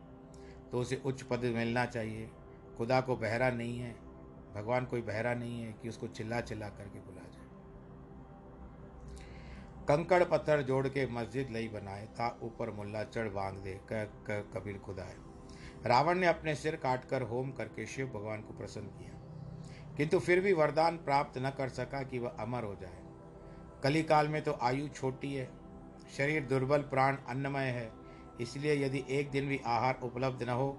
तो 0.70 0.80
उसे 0.80 1.00
उच्च 1.04 1.22
पद 1.22 1.44
मिलना 1.54 1.84
चाहिए। 1.86 2.28
खुदा 2.78 3.00
को 3.00 3.16
बहरा 3.16 3.50
नहीं 3.50 3.78
है। 3.78 3.94
भगवान 4.54 4.84
कोई 4.86 5.02
बहरा 5.02 5.34
नहीं 5.34 5.62
है 5.62 5.72
कि 5.72 5.88
उसको 5.88 6.06
चिल्ला 6.08 6.40
चिल्ला 6.40 6.68
करके 6.68 7.00
बुला 7.00 7.19
कंकड़ 9.90 10.24
पत्थर 10.24 10.60
जोड़ 10.62 10.88
के 10.88 11.06
मस्जिद 11.06 11.48
लई 11.50 11.68
बनाए 11.68 12.06
था 12.06 12.38
ऊपर 12.42 12.70
मुल्ला 12.70 13.02
चढ़ 13.04 13.28
बाँध 13.28 13.54
दे 13.54 13.72
क, 13.92 14.50
कबीर 14.54 14.78
खुदाए 14.78 15.14
रावण 15.86 16.18
ने 16.18 16.26
अपने 16.26 16.54
सिर 16.54 16.76
काटकर 16.76 17.22
होम 17.22 17.50
करके 17.50 17.86
शिव 17.86 18.06
भगवान 18.06 18.40
को 18.40 18.54
प्रसन्न 18.54 18.86
किया। 18.86 19.96
किंतु 19.96 20.18
फिर 20.18 20.40
भी 20.40 20.52
वरदान 20.52 20.96
प्राप्त 20.96 21.38
न 21.38 21.50
कर 21.50 21.68
सका 21.68 22.02
कि 22.02 22.18
वह 22.18 22.36
अमर 22.40 22.64
हो 22.64 22.74
जाए। 22.74 23.02
कली 23.82 24.02
काल 24.02 24.28
में 24.28 24.42
तो 24.42 24.58
आयु 24.62 24.88
छोटी 24.88 25.34
है 25.34 25.50
शरीर 26.16 26.44
दुर्बल 26.44 26.82
प्राण 26.86 27.16
अन्नमय 27.28 27.70
है। 27.70 27.90
इसलिए 28.40 28.84
यदि 28.86 29.04
एक 29.10 29.30
दिन 29.30 29.48
भी 29.48 29.60
आहार 29.66 30.00
उपलब्ध 30.02 30.42
न 30.42 30.48
हो 30.48 30.72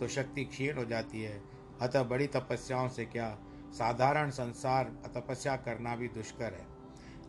तो 0.00 0.08
शक्ति 0.08 0.44
क्षीण 0.44 0.76
हो 0.76 0.84
जाती 0.84 1.22
है। 1.22 1.42
अतः 1.80 2.02
बड़ी 2.02 2.26
तपस्याओं 2.26 2.88
से 2.88 3.04
क्या 3.06 3.36
साधारण 3.72 4.30
संसार 4.30 4.96
तपस्या 5.16 5.56
करना 5.56 5.96
भी 5.96 6.08
दुष्कर 6.08 6.54
है। 6.54 6.75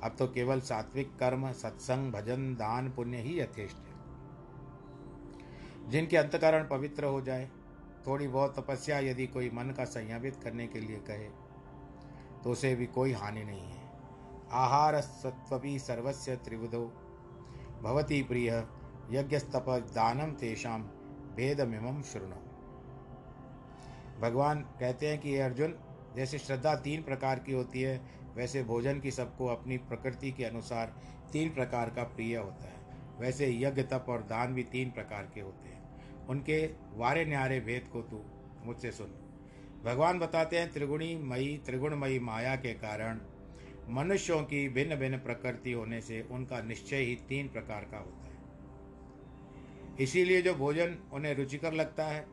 अब 0.04 0.16
तो 0.20 0.28
केवल 0.28 0.60
सात्विक 0.62 1.16
कर्म, 1.20 1.52
सत्संग, 1.52 2.12
भजन, 2.12 2.54
दान, 2.56 2.90
पुण्य 2.92 3.18
ही 3.18 3.40
यथेष्ट 3.40 3.78
है। 3.78 3.98
जिनके 5.90 6.18
अंतकरण 6.18 6.68
पवित्र 6.68 7.06
हो 7.06 7.22
जाए, 7.22 7.50
थोड़ी 8.08 8.28
बहुत 8.28 8.60
तपस्या 8.60 9.00
यदि 9.00 9.28
कोई 9.28 9.50
मन 9.50 9.74
का 9.78 9.86
संयमित 9.86 10.36
करने 10.36 10.68
के 10.68 10.80
लिए 10.80 10.98
कहे 10.98 11.30
तो 12.44 12.52
उसे 12.52 12.76
भी 12.76 12.86
कोई 12.86 13.12
हानि 13.12 13.44
नहीं 13.44 13.72
है। 13.72 13.92
आहार 14.52 15.02
सत्वी 15.02 15.80
सर्वस्व 15.80 16.36
त्रिवुधो। 16.36 16.86
भवती 17.84 18.22
प्रिय, 18.24 18.68
यज्ञस्तप 19.12 19.66
दानम 19.96 20.32
तेषाम 20.32 20.84
भेदमिमम 21.36 22.02
शुर्ण 22.02 22.34
भगवान 24.22 24.60
कहते 24.80 25.08
हैं 25.08 25.20
कि 25.22 25.38
अर्जुन, 25.38 25.76
जैसे 26.16 26.38
श्रद्धा 26.40 26.76
तीन 26.76 27.04
प्रकार 27.04 27.40
की 27.40 27.54
होती 27.54 27.82
है 27.82 27.98
वैसे 28.38 28.64
भोजन 28.64 29.00
की 29.00 29.12
सबको 29.12 29.48
अपनी 29.48 29.78
प्रकृति 29.78 30.32
के 30.32 30.44
अनुसार 30.44 30.96
तीन 31.34 31.50
प्रकार 31.50 31.90
का 31.90 32.04
प्रिय 32.04 32.38
होता 32.38 32.64
है। 32.64 32.78
वैसे 33.20 33.48
यज्ञ, 33.60 33.82
तप 33.82 34.06
और 34.10 34.22
दान 34.22 34.54
भी 34.54 34.64
तीन 34.64 34.92
प्रकार 34.92 35.32
के 35.34 35.42
होते 35.42 35.70
हैं। 35.70 36.26
उनके 36.26 36.70
वारे 36.94 37.26
न्यारे 37.26 37.60
भेद 37.60 37.88
को 37.88 38.02
तू 38.02 38.24
मुझसे 38.66 38.92
सुन। 38.92 39.08
भगवान 39.86 40.20
बताते 40.20 40.60
हैं, 40.60 40.72
त्रिगुणी 40.72 41.16
मई 41.16 41.62
त्रिगुणमयी 41.66 42.20
माया 42.20 42.56
के 42.56 42.74
कारण 42.74 43.20
मनुष्यों 43.90 44.44
की 44.44 44.70
भिन्न 44.70 44.96
भिन्न 44.96 45.18
प्रकृति 45.18 45.72
होने 45.72 46.02
से 46.02 46.22
उनका 46.32 46.62
निश्चय 46.62 46.98
ही 46.98 47.16
तीन 47.16 47.48
प्रकार 47.48 47.82
का 47.84 47.98
होता 47.98 48.28
है। 48.28 48.38
इसीलिए 50.00 50.42
जो 50.42 50.54
भोजन 50.54 50.98
उन्हें 51.14 51.36
रुचिकर 51.36 51.74
लगता 51.74 52.06
है, 52.06 52.28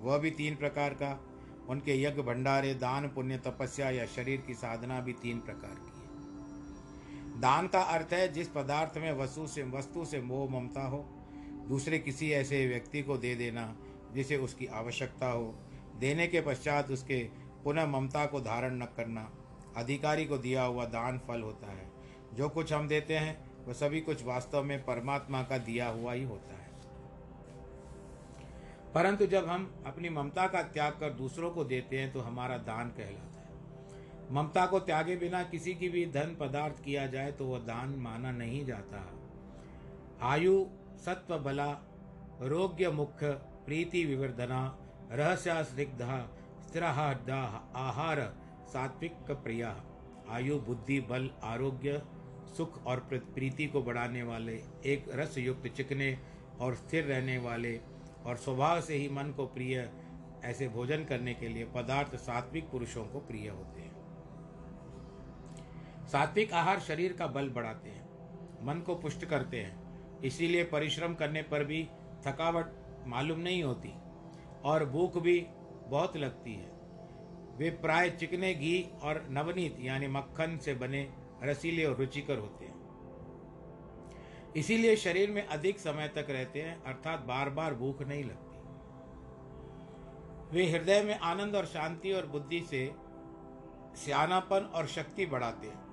वह 0.00 0.18
भी 0.18 0.30
तीन 0.30 0.56
प्रकार 0.56 0.94
का। 0.94 1.27
उनके 1.68 2.02
यज्ञ, 2.02 2.22
भंडारे, 2.22 2.74
दान, 2.74 3.08
पुण्य, 3.08 3.38
तपस्या 3.38 3.90
या 3.90 4.06
शरीर 4.06 4.40
की 4.40 4.54
साधना 4.54 5.00
भी 5.00 5.12
तीन 5.12 5.38
प्रकार 5.40 5.74
की 5.74 5.90
है। 5.90 7.40
दान 7.40 7.68
का 7.68 7.80
अर्थ 7.80 8.12
है 8.12 8.32
जिस 8.32 8.48
पदार्थ 8.48 8.98
में 8.98 9.12
वस्तु 9.12 9.46
से 9.46 9.62
वस्तु 9.62 10.04
से 10.04 10.20
मोह 10.20 10.50
ममता 10.50 10.82
हो, 10.82 11.04
दूसरे 11.68 11.98
किसी 11.98 12.30
ऐसे 12.30 12.66
व्यक्ति 12.66 13.02
को 13.02 13.16
दे 13.16 13.34
देना 13.34 13.76
जिसे 14.14 14.36
उसकी 14.36 14.66
आवश्यकता 14.66 15.28
हो। 15.28 15.54
देने 15.96 16.26
के 16.26 16.40
पश्चात 16.40 16.90
उसके 16.90 17.28
पुनः 17.64 17.86
ममता 17.86 18.26
को 18.26 18.40
धारण 18.40 18.74
न 18.74 18.84
करना, 18.96 19.30
अधिकारी 19.76 20.24
को 20.24 20.38
दिया 20.38 20.62
हुआ 20.62 20.84
दान 20.84 21.18
फल 21.18 21.40
होता 21.40 21.66
है। 21.66 21.90
जो 22.34 22.48
कुछ 22.48 22.72
हम 22.72 22.88
देते 22.88 23.16
हैं 23.16 23.66
वह 23.66 23.72
सभी 23.72 24.00
कुछ 24.00 24.24
वास्तव 24.24 24.62
में 24.62 24.84
परमात्मा 24.84 25.42
का 25.42 25.58
दिया 25.58 25.88
हुआ 25.88 26.12
ही 26.12 26.24
होता 26.24 26.52
है। 26.52 26.57
परंतु 28.94 29.26
जब 29.26 29.48
हम 29.48 29.70
अपनी 29.86 30.08
ममता 30.08 30.46
का 30.46 30.62
त्याग 30.68 30.92
कर 30.92 31.10
दूसरों 31.14 31.50
को 31.50 31.64
देते 31.64 31.98
हैं 31.98 32.12
तो 32.12 32.20
हमारा 32.20 32.56
दान 32.64 32.88
कहलाता 32.90 33.40
है। 33.40 34.34
ममता 34.34 34.64
को 34.66 34.78
त्यागे 34.80 35.16
बिना 35.16 35.42
किसी 35.42 35.74
की 35.74 35.88
भी 35.88 36.04
धन 36.06 36.36
पदार्थ 36.40 36.82
किया 36.84 37.06
जाए 37.06 37.32
तो 37.32 37.46
वह 37.46 37.58
दान 37.66 37.94
माना 37.98 38.30
नहीं 38.32 38.64
जाता। 38.66 39.04
आयु, 40.22 40.64
सत्व 41.04 41.36
बला, 41.38 41.70
रोग्य 42.42 42.90
मुख्य 42.90 43.30
प्रीति 43.66 44.04
विवर्धना 44.04 44.60
रहस्या 45.12 45.62
स्निग्धा 45.62 46.16
आहार, 47.76 48.20
सात्विक 48.68 49.30
प्रिया। 49.32 49.74
आयु, 50.30 50.58
बुद्धि, 50.60 51.00
बल, 51.00 51.30
आरोग्य, 51.42 52.02
सुख 52.56 52.84
और 52.86 53.00
प्रीति 53.10 53.66
को 53.66 53.82
बढ़ाने 53.82 54.22
वाले 54.22 54.52
एक 54.86 55.04
रस 55.14 55.38
युक्त 55.38 55.68
चिकने 55.68 56.16
और 56.60 56.74
स्थिर 56.74 57.04
रहने 57.04 57.38
वाले 57.38 57.72
और 58.26 58.36
स्वभाव 58.36 58.80
से 58.80 58.94
ही 58.94 59.08
मन 59.08 59.30
को 59.30 59.46
प्रिय 59.46 59.90
ऐसे 60.44 60.68
भोजन 60.68 61.04
करने 61.04 61.34
के 61.34 61.48
लिए 61.48 61.64
पदार्थ 61.64 62.16
सात्विक 62.16 62.70
पुरुषों 62.70 63.04
को 63.06 63.18
प्रिय 63.18 63.48
होते 63.48 63.80
हैं। 63.80 63.96
सात्विक 66.06 66.52
आहार 66.52 66.80
शरीर 66.80 67.12
का 67.12 67.26
बल 67.26 67.48
बढ़ाते 67.48 67.90
हैं। 67.90 68.08
मन 68.66 68.74
को 68.74 68.94
पुष्ट 68.94 69.24
करते 69.24 69.60
हैं। 69.60 69.88
इसीलिए 70.20 70.64
परिश्रम 70.64 71.14
करने 71.14 71.42
पर 71.42 71.64
भी 71.64 71.88
थकावट 72.26 72.66
मालूम 73.06 73.38
नहीं 73.38 73.62
होती 73.62 73.92
और 74.64 74.84
भूख 74.84 75.18
भी 75.18 75.46
बहुत 75.86 76.16
लगती 76.16 76.54
है। 76.54 76.78
वे 77.56 77.70
प्राय 77.70 78.10
चिकने 78.10 78.54
घी 78.54 78.90
और 79.02 79.26
नवनीत 79.30 79.76
यानी 79.80 80.06
मक्खन 80.06 80.58
से 80.58 80.74
बने 80.74 81.10
रसीले 81.42 81.84
और 81.84 81.96
रुचिकर 81.96 82.38
होते 82.38 82.64
हैं। 82.64 82.67
इसीलिए 84.56 84.96
शरीर 84.96 85.30
में 85.30 85.46
अधिक 85.46 85.78
समय 85.78 86.08
तक 86.08 86.26
रहते 86.30 86.62
हैं, 86.62 86.84
अर्थात 86.84 87.20
बार 87.20 87.50
बार 87.50 87.74
भूख 87.74 88.02
नहीं 88.02 88.24
लगती। 88.24 88.48
वे 90.56 90.70
हृदय 90.70 91.02
में 91.02 91.18
आनंद 91.18 91.54
और 91.54 91.66
शांति 91.66 92.12
और 92.12 92.26
बुद्धि 92.26 92.60
से 92.60 92.94
सियानापन 93.94 94.60
और 94.60 94.86
शक्ति 94.86 95.26
बढ़ाते 95.26 95.66
हैं। 95.66 95.88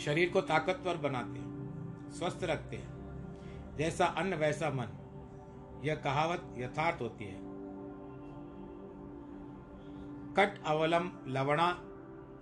शरीर 0.00 0.30
को 0.30 0.40
ताकतवर 0.40 0.96
बनाते 0.96 1.38
हैं, 1.38 2.10
स्वस्थ 2.10 2.40
रखते 2.42 2.76
हैं। 2.76 2.92
जैसा 3.76 4.06
अन्न, 4.06 4.34
वैसा 4.34 4.70
मन। 4.70 4.98
यह 5.84 5.94
कहावत 5.94 6.54
यथार्थ 6.58 7.00
होती 7.00 7.24
है। 7.24 7.38
कट 10.34 10.62
अवलम 10.66 11.10
लवणा, 11.28 11.72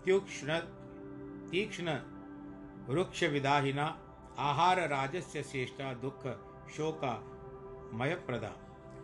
तीक्ष्ण 0.05 0.59
तीक्ष्ण, 1.51 1.99
वृक्ष 2.87 3.25
विदाहिना 3.25 4.10
आहार 4.41 4.89
राजस्य 4.89 5.43
श्रेष्ठा, 5.43 5.95
दुख 5.95 6.23
शोका 6.71 7.25
मय 7.95 8.15
प्रदा 8.15 8.49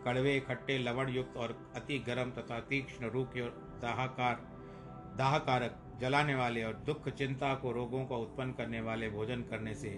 कड़वे, 0.04 0.40
खट्टे 0.40 0.78
लवण 0.78 1.08
युक्त 1.08 1.36
और 1.36 1.72
अति 1.76 1.98
गर्म 1.98 2.30
तथा 2.30 2.60
तीक्ष्ण 2.60 3.06
रूख 3.06 3.28
और 3.28 3.78
दाहकार, 3.82 4.34
दाहकारक, 5.16 5.98
जलाने 6.00 6.34
वाले 6.34 6.64
और 6.64 6.74
दुख, 6.74 7.08
चिंता 7.08 7.54
को 7.54 7.72
रोगों 7.72 8.04
को 8.04 8.16
उत्पन्न 8.16 8.52
करने 8.52 8.80
वाले 8.80 9.10
भोजन 9.10 9.42
करने 9.42 9.74
से 9.74 9.88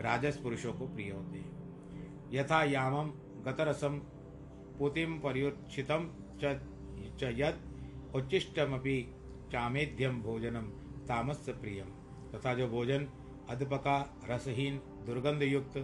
राजस 0.00 0.36
पुरुषों 0.36 0.72
को 0.74 0.86
प्रिय 0.86 1.10
होते 1.10 1.38
हैं। 1.38 2.30
यथा 2.32 2.64
यामम, 2.64 3.10
गतरसम, 3.42 3.98
पुतिम, 4.78 5.18
पर्युच्छितम, 5.18 6.10
च 6.42 7.22
यद 7.22 7.60
उच्चिष्टमपि 8.14 9.14
चामेध्यम 9.52 10.22
भोजनम, 10.22 10.66
तामस्य 11.06 11.52
प्रियम। 11.52 11.86
तथा 12.30 12.54
जो 12.54 12.68
भोजन 12.68 13.08
अधपका, 13.50 13.98
रसहीन 14.30 14.78
दुर्गंध 15.06 15.42
युक्त 15.42 15.78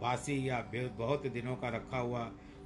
बासी 0.00 0.48
या 0.48 0.58
बहुत 0.98 1.26
दिनों 1.28 1.56
का 1.56 1.68
रखा 1.68 1.98
हुआ 1.98 2.24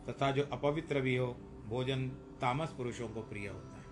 तथा 0.08 0.30
जो 0.30 0.42
अपवित्र 0.52 1.00
भी 1.00 1.16
हो, 1.16 1.26
भोजन 1.66 2.08
तामस 2.40 2.72
पुरुषों 2.76 3.08
को 3.08 3.20
प्रिय 3.22 3.48
होता 3.48 3.76
है। 3.76 3.82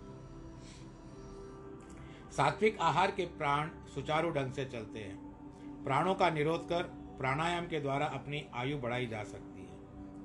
सात्विक 2.33 2.79
आहार 2.81 3.11
के 3.11 3.25
प्राण 3.39 3.69
सुचारू 3.95 4.31
ढंग 4.31 4.53
से 4.53 4.65
चलते 4.65 4.99
हैं। 4.99 5.85
प्राणों 5.85 6.15
का 6.15 6.31
निरोध 6.31 6.69
कर 6.69 6.83
प्राणायाम 7.19 7.67
के 7.67 7.81
द्वारा 7.81 8.07
अपनी 8.09 8.43
आयु 8.55 8.79
बढ़ाई 8.79 9.07
जा 9.07 9.23
सकती 9.25 9.63
है, 9.63 9.79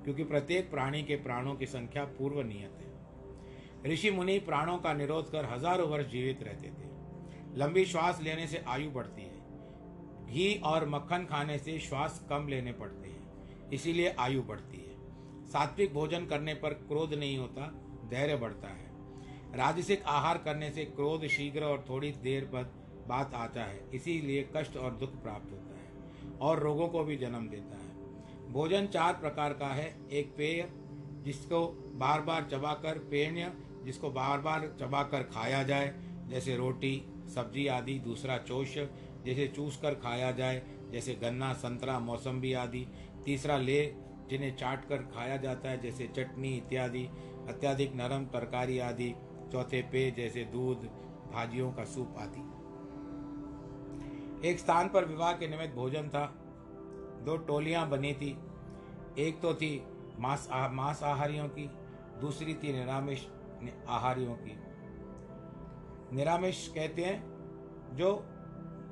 क्योंकि 0.03 0.23
प्रत्येक 0.23 0.69
प्राणी 0.71 1.03
के 1.03 1.15
प्राणों 1.15 1.55
की 1.55 1.65
संख्या 1.65 2.03
पूर्व 2.17 2.41
नियत 2.41 2.77
है। 2.79 3.91
ऋषि 3.91 4.11
मुनि 4.11 4.37
प्राणों 4.41 4.77
का 4.77 4.93
निरोध 4.93 5.31
कर 5.31 5.45
हज़ारों 5.45 5.87
वर्ष 5.89 6.05
जीवित 6.05 6.43
रहते 6.43 6.67
थे। 6.69 6.93
लंबी 7.59 7.85
श्वास 7.85 8.21
लेने 8.21 8.47
से 8.47 8.63
आयु 8.67 8.91
बढ़ती 8.91 9.21
है। 9.21 9.34
घी 10.25 10.53
और 10.63 10.87
मक्खन 10.89 11.25
खाने 11.25 11.57
से 11.57 11.77
श्वास 11.79 12.21
कम 12.29 12.47
लेने 12.47 12.71
पड़ते 12.71 13.07
हैं, 13.07 13.69
इसीलिए 13.69 14.15
आयु 14.19 14.41
बढ़ती 14.43 14.77
है। 14.77 14.93
सात्विक 15.47 15.93
भोजन 15.93 16.25
करने 16.25 16.53
पर 16.53 16.73
क्रोध 16.87 17.13
नहीं 17.13 17.37
होता, 17.37 17.67
धैर्य 18.09 18.35
बढ़ता 18.35 18.67
है। 18.67 18.93
राजसिक 19.55 20.03
आहार 20.05 20.37
करने 20.37 20.69
से 20.71 20.85
क्रोध 20.85 21.27
शीघ्र 21.27 21.63
और 21.63 21.85
थोड़ी 21.89 22.11
देर 22.23 22.45
बाद 22.45 22.71
बात 23.07 23.33
आता 23.33 23.63
है, 23.63 23.79
इसीलिए 23.93 24.49
कष्ट 24.55 24.77
और 24.77 24.91
दुख 24.91 25.21
प्राप्त 25.23 25.51
होता 25.51 25.75
है 25.75 26.37
और 26.39 26.59
रोगों 26.59 26.87
को 26.87 27.03
भी 27.03 27.17
जन्म 27.17 27.47
देता 27.47 27.77
है। 27.77 28.53
भोजन 28.53 28.87
चार 28.87 29.13
प्रकार 29.13 29.53
का 29.53 29.67
है, 29.67 29.87
एक 30.11 30.33
पेय, 30.37 30.67
जिसको 31.25 31.65
बार 31.95 32.21
बार 32.21 32.47
चबाकर 32.51 32.97
पेय 33.11 33.51
जिसको 33.85 34.09
बार 34.09 34.39
बार 34.39 34.61
चबाकर 34.79 35.23
खाया 35.23 35.61
जाए, 35.63 35.93
जैसे 36.27 36.55
रोटी, 36.55 37.01
सब्ज़ी 37.35 37.65
आदि, 37.67 37.97
दूसरा 37.99 38.37
चोष 38.37 38.77
जैसे 39.25 39.47
चूस 39.47 39.77
कर 39.77 39.93
खाया 39.93 40.31
जाए, 40.31 40.63
जैसे 40.91 41.13
गन्ना, 41.13 41.53
संतरा, 41.53 41.99
मौसम्बी 41.99 42.53
आदि। 42.53 42.87
तीसरा 43.25 43.57
ले, 43.57 43.95
जिन्हें 44.29 44.55
चाट 44.57 44.85
कर 44.85 44.97
खाया 44.97 45.37
जाता 45.37 45.69
है, 45.69 45.81
जैसे 45.81 46.07
चटनी 46.07 46.57
इत्यादि, 46.57 47.05
अत्याधिक 47.47 47.95
नरम 47.95 48.25
तरकारी 48.25 48.79
आदि। 48.79 49.15
चौथे 49.51 49.81
पेय 49.81 50.11
जैसे 50.11 50.43
दूध, 50.43 50.77
भाजियों 51.33 51.71
का 51.71 51.83
सूप 51.83 52.15
आदि। 52.17 52.55
एक 54.49 54.59
स्थान 54.59 54.89
पर 54.89 55.05
विवाह 55.05 55.33
के 55.33 55.47
निमित्त 55.47 55.75
भोजन 55.75 56.09
था। 56.09 56.25
दो 57.25 57.37
टोलियाँ 57.37 57.89
बनी 57.89 58.13
थी। 58.13 58.37
एक 59.17 59.39
तो 59.41 59.53
थी 59.53 59.83
मांस 60.19 60.49
मांस 60.51 61.03
आहारियों 61.03 61.47
की, 61.47 61.69
दूसरी 62.21 62.53
थी 62.53 62.73
निरामिष 62.73 63.25
आहारियों 63.87 64.35
की। 64.35 64.57
निरामिष 66.15 66.67
कहते 66.67 67.01
हैं, 67.01 67.23
जो 67.95 68.25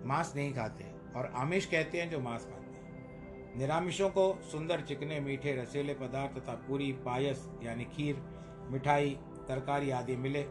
मांस 0.06 0.34
नहीं 0.36 0.54
खाते 0.54 0.86
और 1.16 1.32
आमिष 1.36 1.66
कहते 1.66 2.02
हैं 2.02 2.10
जो 2.10 2.20
मांस 2.20 2.46
खाते 2.46 2.56
हैं। 2.56 3.58
निरामिषों 3.58 4.10
को 4.10 4.40
सुंदर 4.52 4.82
चिकने, 4.82 5.20
मीठे 5.20 5.56
रसीले 5.56 5.94
पदार्थ 5.94 6.38
तथा 6.38 6.54
पूरी 6.68 6.92
पायस, 7.06 7.50
यानी 7.64 7.86
खीर, 7.86 8.22
मिठाई, 8.70 9.18
तरकारी 9.48 9.92
आदि 9.92 10.16
मिले, 10.16 10.44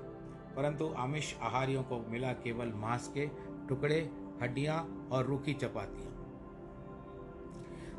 परंतु 0.57 0.95
आमिष 0.97 1.35
आहारियों 1.43 1.83
को 1.83 1.99
मिला 2.09 2.33
केवल 2.33 2.73
मांस 2.75 3.09
के 3.09 3.27
टुकड़े, 3.69 4.01
हड्डियाँ 4.43 5.09
और 5.13 5.27
रूखी 5.27 5.55
चपातियाँ। 5.55 6.11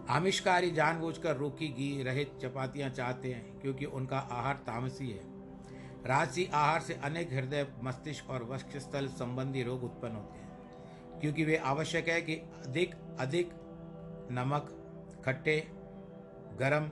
आमिषकारी 0.10 0.72
जानबूझकर 0.72 1.38
रूखी 1.38 1.68
घी 1.68 2.04
रहित 2.04 2.38
चपातियाँ 2.42 2.90
चाहते 2.90 3.34
हैं 3.34 3.60
क्योंकि 3.62 3.86
उनका 3.86 4.18
आहार 4.18 4.56
तामसी 4.56 5.10
है। 5.10 5.22
राजसी 6.06 6.50
आहार 6.54 6.82
से 6.82 6.94
अनेक 6.94 7.34
हृदय, 7.34 7.68
मस्तिष्क 7.84 8.30
और 8.30 8.44
वक्षस्थल 8.44 9.08
संबंधी 9.08 9.64
रोग 9.64 9.84
उत्पन्न 9.84 10.16
होते 10.16 10.40
हैं। 10.40 10.43
क्योंकि 11.24 11.44
वे 11.46 11.56
आवश्यक 11.66 12.08
है 12.08 12.22
कि 12.22 12.36
अधिक 12.36 12.96
अधिक 13.20 13.50
नमक, 14.32 14.70
खट्टे, 15.26 15.56
गरम 16.60 16.90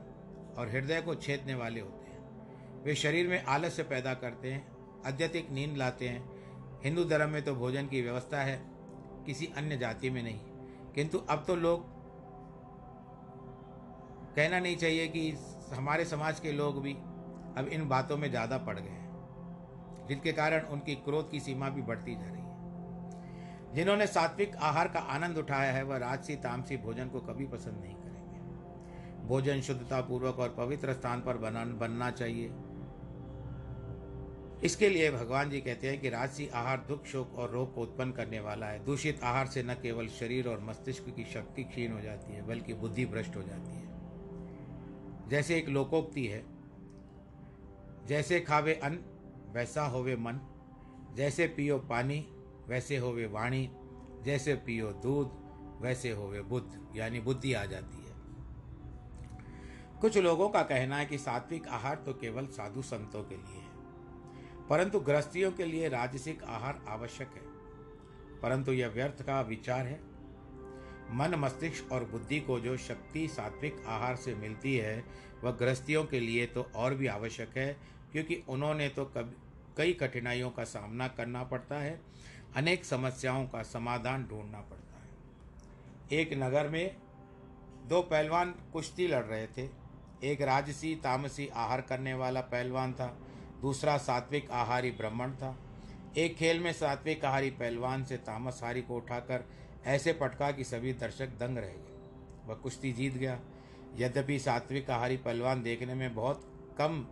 और 0.58 0.70
हृदय 0.70 1.02
को 1.02 1.15
छेदने 1.15 1.56
वाले 1.56 1.80
होते 1.80 2.06
हैं। 2.06 2.84
वे 2.84 2.96
शरीर 2.96 3.28
में 3.28 3.44
आलस्य 3.46 3.84
पैदा 3.84 4.13
करते 4.13 4.52
हैं, 4.52 5.02
अत्यधिक 5.06 5.50
नींद 5.52 5.76
लाते 5.78 6.10
हैं। 6.10 6.24
हिंदू 6.84 7.04
धर्म 7.04 7.30
में 7.30 7.41
तो 7.41 7.56
भोजन 7.56 7.88
की 7.88 8.02
व्यवस्था 8.02 8.41
है, 8.41 8.60
किसी 9.26 9.52
अन्य 9.58 9.78
जाति 9.78 10.10
में 10.10 10.22
नहीं। 10.24 10.39
किंतु 10.96 11.17
अब 11.30 11.44
तो 11.48 11.56
लोग, 11.56 11.86
कहना 14.36 14.60
नहीं 14.60 14.76
चाहिए 14.78 15.08
कि 15.08 15.30
हमारे 15.74 16.06
समाज 16.06 16.39
के 16.39 16.52
लोग 16.52 16.82
भी 16.82 16.94
अब 17.58 17.70
इन 17.72 17.88
बातों 17.89 18.17
में 18.17 18.30
ज़्यादा 18.30 18.58
पड़ 18.60 18.80
गए 18.80 18.89
हैं, 18.89 20.08
जिनके 20.08 20.32
कारण 20.34 20.65
उनकी 20.67 20.96
क्रोध 21.02 21.30
की 21.32 21.39
सीमा 21.39 21.70
भी 21.70 21.82
बढ़ती 21.82 22.15
जा 22.15 22.22
रही 22.22 22.36
है। 22.36 22.40
जिन्होंने 23.76 24.08
सात्विक 24.08 24.56
आहार 24.56 24.88
का 24.88 25.00
आनंद 25.00 25.38
उठाया 25.38 25.72
है, 25.74 25.84
वह 25.84 25.98
राजसी 25.98 26.36
तामसी 26.36 26.78
भोजन 26.78 27.08
को 27.08 27.20
कभी 27.20 27.46
पसंद 27.46 27.82
नहीं 27.82 27.96
करेंगे। 27.96 29.28
भोजन 29.28 29.62
शुद्धता 29.62 30.02
पूर्वक 30.02 30.40
और 30.40 30.50
पवित्र 30.50 30.94
स्थान 30.94 31.22
पर 31.22 31.38
बना, 31.38 31.66
बनना 31.66 32.12
चाहिए। 32.12 32.52
इसके 34.64 34.90
लिए 34.90 35.12
भगवान 35.12 35.50
जी 35.50 35.62
कहते 35.62 35.90
हैं 35.90 36.02
कि 36.02 36.10
राजसी 36.10 36.48
आहार 36.48 36.86
दुख, 36.88 37.06
शोक 37.06 37.36
और 37.36 37.50
रोग 37.50 37.76
को 37.76 37.82
उत्पन्न 37.82 38.12
करने 38.12 38.40
वाला 38.40 38.66
है। 38.66 38.86
दूषित 38.86 39.24
आहार 39.24 39.48
से 39.48 39.64
न 39.64 39.74
केवल 39.74 40.08
शरीर 40.08 40.48
और 40.48 40.60
मस्तिष्क 40.60 41.04
की 41.16 41.24
शक्ति 41.24 41.64
क्षीण 41.64 41.92
हो 41.92 42.02
जाती 42.02 42.34
है, 42.34 42.48
बल्कि 42.48 42.74
बुद्धि 42.74 43.06
भ्रष्ट 43.06 43.36
हो 43.36 43.42
जाती 43.42 43.72
है। 43.72 43.92
जैसे 45.30 45.58
एक 45.58 45.70
लोकोक्ति 45.70 46.26
है, 46.28 46.44
जैसे 48.06 48.40
खावे 48.40 48.74
अन्न, 48.74 49.00
वैसा 49.54 49.82
होवे 49.82 50.16
मन, 50.16 50.40
जैसे 51.14 51.48
पियो 51.48 51.78
पानी 51.80 52.28
वैसे 52.67 52.97
होवे 52.97 53.26
वाणी, 53.26 53.69
जैसे 54.24 54.56
पियो 54.56 54.91
दूध, 55.04 55.39
वैसे 55.82 56.12
हो 56.12 56.28
वे 56.28 56.41
बुद्ध, 56.41 56.95
यानी 56.95 57.19
बुद्धि 57.19 57.54
आ 57.54 57.65
जाती 57.65 57.97
है। 57.97 58.10
कुछ 60.02 60.17
लोगों 60.17 60.50
का 60.50 60.62
कहना 60.62 60.97
है 60.97 61.06
कि 61.06 61.17
सात्विक 61.17 61.67
आहार 61.67 61.95
तो 61.95 62.13
केवल 62.13 62.47
साधु 62.47 62.82
संतों 62.82 63.24
के 63.24 63.36
लिए 63.36 63.60
है, 63.60 63.69
परंतु 64.69 65.00
गृहस्थियों 65.00 65.52
के 65.52 65.65
लिए 65.65 65.89
राजसिक 65.89 66.43
आहार 66.43 66.84
आवश्यक 66.88 67.28
है। 67.28 67.50
परंतु 68.41 68.71
यह 68.71 68.88
व्यर्थ 68.88 69.21
का 69.21 69.41
विचार 69.41 69.86
है। 69.86 70.00
मन, 71.12 71.36
मस्तिष्क 71.36 71.91
और 71.91 72.04
बुद्धि 72.06 72.39
को 72.39 72.60
जो 72.60 72.76
शक्ति 72.78 73.28
सात्विक 73.28 73.84
आहार 73.88 74.15
से 74.15 74.36
मिलती 74.36 74.76
है, 74.78 75.04
वह 75.43 75.52
गृहस्थियों 75.52 76.04
के 76.06 76.19
लिए 76.19 76.45
तो 76.45 76.65
और 76.76 76.95
भी 76.95 77.08
आवश्यक 77.08 77.58
है, 77.58 77.76
क्योंकि 78.12 78.43
उन्होंने 78.50 78.88
तो 78.89 79.06
कभी 79.06 79.36
कई 79.78 79.93
कठिनाइयों 79.93 80.50
का 80.50 80.63
सामना 80.63 81.08
करना 81.08 81.43
पड़ता 81.43 81.76
है 81.76 82.00
अनेक 82.56 82.86
समस्याओं 82.86 83.48
का 83.48 83.64
समाधान 83.64 84.24
ढूंढना 84.24 84.60
पड़ता 84.60 85.02
है। 85.02 85.10
एक 86.20 86.34
नगर 86.34 86.70
में 86.70 86.96
दो 87.88 88.02
पहलवान 88.02 88.56
कुश्ती 88.74 89.08
लड़ 89.08 89.24
रहे 89.24 89.48
थे। 89.48 89.70
एक 90.24 90.42
राजसी, 90.42 90.96
तामसी 90.96 91.48
आहार 91.48 91.82
करने 91.82 92.14
वाला 92.14 92.42
पहलवान 92.42 92.94
था। 92.94 93.18
दूसरा 93.62 93.98
सात्विक 93.98 94.52
आहारी 94.52 94.92
ब्राह्मण 94.92 95.32
था। 95.32 95.58
एक 96.18 96.36
खेल 96.36 96.60
में 96.60 96.74
सात्विक 96.74 97.26
आहारी 97.26 97.50
पहलवान 97.50 98.06
से 98.06 98.18
तामसहारी 98.18 98.82
को 98.82 98.96
उठाकर 98.96 99.44
ऐसे 99.86 100.14
पटका 100.14 100.52
कि 100.52 100.64
सभी 100.64 100.94
दर्शक 100.94 101.28
दंग 101.28 101.58
रह 101.58 101.64
गए। 101.64 101.98
वह 102.46 102.56
कुश्ती 102.56 102.94
जीत 102.94 103.14
गया। 103.14 103.40
यद्यपि 103.96 104.40
सात्विक 104.40 104.90
आहारी 104.90 105.18
पहलवान 105.18 105.64
देखने 105.64 105.94
में 105.94 106.16
बहुत 106.16 106.54
कम 106.78 107.08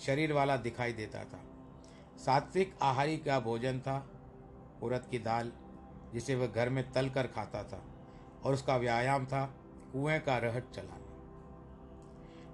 शरीर 0.00 0.32
वाला 0.32 0.56
दिखाई 0.56 0.92
देता 0.92 1.24
था। 1.24 1.40
सात्विक 2.18 2.74
आहारी 2.82 3.18
का 3.18 3.40
भोजन 3.40 3.80
था। 3.80 4.10
उड़द 4.82 5.06
की 5.10 5.18
दाल, 5.18 5.52
जिसे 6.12 6.34
वह 6.34 6.46
घर 6.46 6.68
में 6.68 6.92
तल 6.92 7.08
कर 7.08 7.26
खाता 7.26 7.64
था, 7.64 7.84
और 8.44 8.54
उसका 8.54 8.76
व्यायाम 8.76 9.26
था 9.26 9.46
कुएँ 9.92 10.20
का 10.20 10.38
रहट 10.38 10.70
चलाना। 10.70 11.02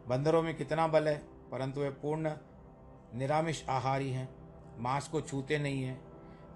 बंदरों 0.08 0.42
में 0.42 0.56
कितना 0.56 0.88
बल 0.88 1.08
है, 1.08 1.16
परंतु 1.50 1.80
वे 1.80 1.90
पूर्ण 1.90 2.32
निरामिष 3.14 3.68
आहारी 3.68 4.10
हैं, 4.10 4.28
मांस 4.78 5.08
को 5.08 5.20
छूते 5.20 5.58
नहीं 5.58 5.82
हैं। 5.82 6.04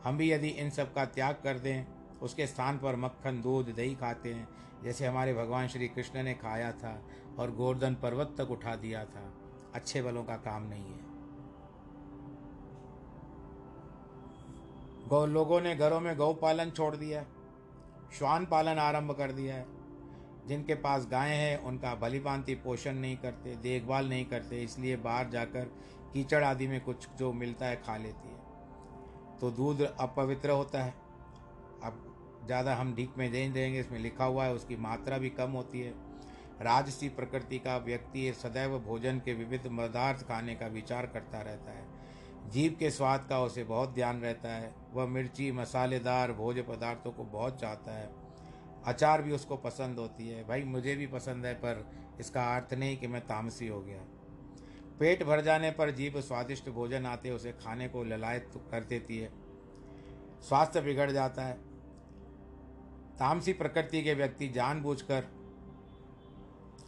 हम 0.05 0.17
भी 0.17 0.33
यदि 0.33 0.49
इन 0.49 0.71
सब 0.71 0.95
का 0.95 1.05
त्याग 1.05 1.35
कर 1.35 1.59
दें, 1.59 1.85
उसके 2.23 2.47
स्थान 2.47 2.79
पर 2.79 2.97
मक्खन, 2.97 3.43
दूध, 3.43 3.75
दही 3.75 3.95
खाते 3.95 4.35
हैं, 4.35 4.49
जैसे 4.85 5.07
हमारे 5.07 5.35
भगवान 5.35 5.69
श्री 5.69 5.89
कृष्ण 5.89 6.23
ने 6.23 6.35
खाया 6.35 6.73
था 6.73 7.03
और 7.39 7.51
गोवर्धन 7.51 7.95
पर्वत 7.95 8.35
तक 8.39 8.51
उठा 8.51 8.77
दिया 8.77 9.05
था। 9.05 9.35
अच्छे 9.75 10.03
बलों 10.03 10.25
का 10.25 10.37
काम 10.37 10.63
नहीं 10.63 10.85
है। 10.85 11.06
गौ 15.09 15.25
लोगों 15.27 15.61
ने 15.61 15.75
घरों 15.77 16.01
में 16.01 16.17
गौ 16.17 16.33
पालन 16.35 16.71
छोड़ 16.71 16.95
दिया 16.97 17.25
श्वान 18.19 18.47
पालन 18.47 18.79
आरंभ 18.79 19.13
कर 19.13 19.33
दिया 19.33 19.55
है। 19.55 19.67
जिनके 20.47 20.75
पास 20.75 21.07
गायें 21.07 21.37
हैं, 21.37 21.59
उनका 21.59 21.95
भलीभांति 21.95 22.55
पोषण 22.55 22.95
नहीं 22.95 23.17
करते, 23.17 23.55
देखभाल 23.57 24.09
नहीं 24.09 24.25
करते, 24.25 24.63
इसलिए 24.63 24.97
बाहर 24.97 25.29
जाकर 25.29 25.65
कीचड़ 26.13 26.43
आदि 26.45 26.67
में 26.69 26.81
कुछ 26.81 27.09
जो 27.19 27.33
मिलता 27.33 27.67
है 27.67 27.77
खा 27.77 27.97
लेती 27.97 28.29
है। 28.29 29.39
तो 29.41 29.51
दूध 29.51 29.83
अपवित्र 29.83 30.51
होता 30.51 30.83
है। 30.83 30.95
अब 31.83 32.03
ज़्यादा 32.47 32.75
हम 32.75 32.95
ढीक 32.95 33.19
में 33.19 33.31
दे 33.33 33.49
देंगे, 33.49 33.81
इसमें 33.81 33.99
लिखा 33.99 34.25
हुआ 34.25 34.45
है, 34.45 34.55
उसकी 34.55 34.77
मात्रा 34.77 35.19
भी 35.19 35.31
कम 35.31 35.51
होती 35.51 35.81
है। 35.81 35.95
राजसी 36.63 37.09
प्रकृति 37.09 37.59
का 37.59 37.77
व्यक्ति 37.77 38.33
सदैव 38.33 38.79
भोजन 38.79 39.19
के 39.19 39.35
विविध 39.35 39.67
पदार्थ 39.79 40.27
खाने 40.29 40.55
का 40.55 40.67
विचार 40.67 41.07
करता 41.07 41.41
रहता 41.41 41.71
है। 41.71 41.86
जीव 42.51 42.77
के 42.79 42.91
स्वाद 42.91 43.27
का 43.29 43.43
उसे 43.43 43.65
बहुत 43.65 43.95
ध्यान 43.95 44.21
रहता 44.21 44.49
है। 44.49 44.75
वह 44.93 45.07
मिर्ची, 45.07 45.53
मसालेदार 45.53 46.33
भोज्य 46.33 46.63
पदार्थों 46.63 47.13
को 47.13 47.25
बहुत 47.25 47.61
चाहता 47.61 47.93
है। 47.93 48.11
अचार 48.85 49.23
भी 49.23 49.33
उसको 49.33 49.57
पसंद 49.57 49.99
होती 49.99 50.29
है। 50.29 50.49
भाई, 50.49 50.63
मुझे 50.63 50.97
भी 50.97 51.07
पसंद 51.07 51.47
है, 51.47 51.55
पर 51.55 51.91
इसका 52.21 52.57
अर्थ 52.57 52.75
नहीं 52.75 52.97
कि 52.97 53.07
मैं 53.07 53.21
तामसी 53.21 53.69
हो 53.69 53.81
गया। 53.81 54.01
पेट 55.01 55.23
भर 55.23 55.41
जाने 55.41 55.71
पर 55.71 55.91
जीव 55.91 56.21
स्वादिष्ट 56.21 56.69
भोजन 56.69 57.07
आते 57.07 57.31
उसे 57.31 57.53
खाने 57.53 57.89
को 57.89 58.05
ललायत 58.05 58.51
कर 58.71 58.85
देती 58.85 59.19
है। 59.19 59.33
स्वास्थ्य 60.43 60.81
बिगड़ 60.81 61.11
जाता 61.11 61.43
है। 61.43 61.55
तामसी 63.19 63.53
प्रकृति 63.53 64.03
के 64.03 64.15
व्यक्ति 64.15 64.49
जानबूझकर 64.49 65.25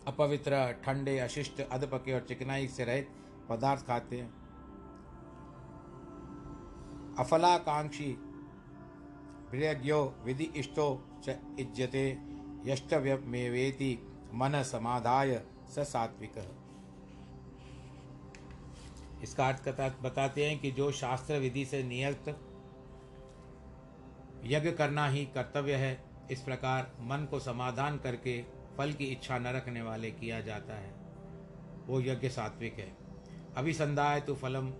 अपवित्र, 0.06 0.72
ठंडे, 0.72 1.18
अशिष्ट, 1.18 1.60
अधपके 1.60 2.12
और 2.12 2.20
चिकनाई 2.20 2.68
से 2.68 2.84
रहित 2.84 3.08
पदार्थ 3.48 3.86
खाते 3.86 4.16
हैं। 4.16 4.47
अफलाकांक्षी 7.18 8.16
प्रियज्ञो 9.50 10.14
विधि 10.24 10.44
इष्टो 10.44 11.20
च 11.24 11.28
इज्यते, 11.58 12.18
यष्टव्यमेवेति 12.64 13.98
मन 14.34 14.62
समाधाय 14.62 15.42
स 15.68 15.78
सात्विक। 15.78 16.54
इसका 19.22 19.48
अर्थ 19.48 19.68
कथा 19.68 19.88
बताते 19.88 20.50
हैं 20.50 20.58
कि 20.58 20.70
जो 20.70 20.92
शास्त्र 20.92 21.34
विधि 21.34 21.64
से 21.64 21.82
नियत 21.82 22.40
यज्ञ 24.44 24.70
करना 24.70 25.08
ही 25.08 25.24
कर्तव्य 25.24 25.74
है, 25.74 26.04
इस 26.30 26.42
प्रकार 26.42 26.92
मन 27.00 27.26
को 27.30 27.40
समाधान 27.40 27.98
करके 27.98 28.42
फल 28.78 28.92
की 28.92 29.04
इच्छा 29.04 29.38
न 29.38 29.46
रखने 29.46 29.82
वाले 29.82 30.10
किया 30.10 30.40
जाता 30.40 30.74
है। 30.74 30.94
वो 31.86 32.00
यज्ञ 32.00 32.28
सात्विक 32.28 32.74
है। 32.74 32.96
अभिसंधाय 33.56 34.20
तो 34.20 34.34
फलम 34.34 34.70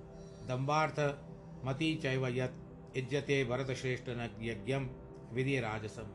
दम्बार्थ 0.49 1.28
मति 1.65 1.95
चैव 1.95 2.29
यत 2.29 2.55
इज्जते 2.97 3.45
भरत 3.45 3.71
श्रेष्ठ 3.71 4.05
न 4.09 4.37
यज्ञम 4.41 4.91
विधि 5.33 5.61
राजसम 5.61 6.07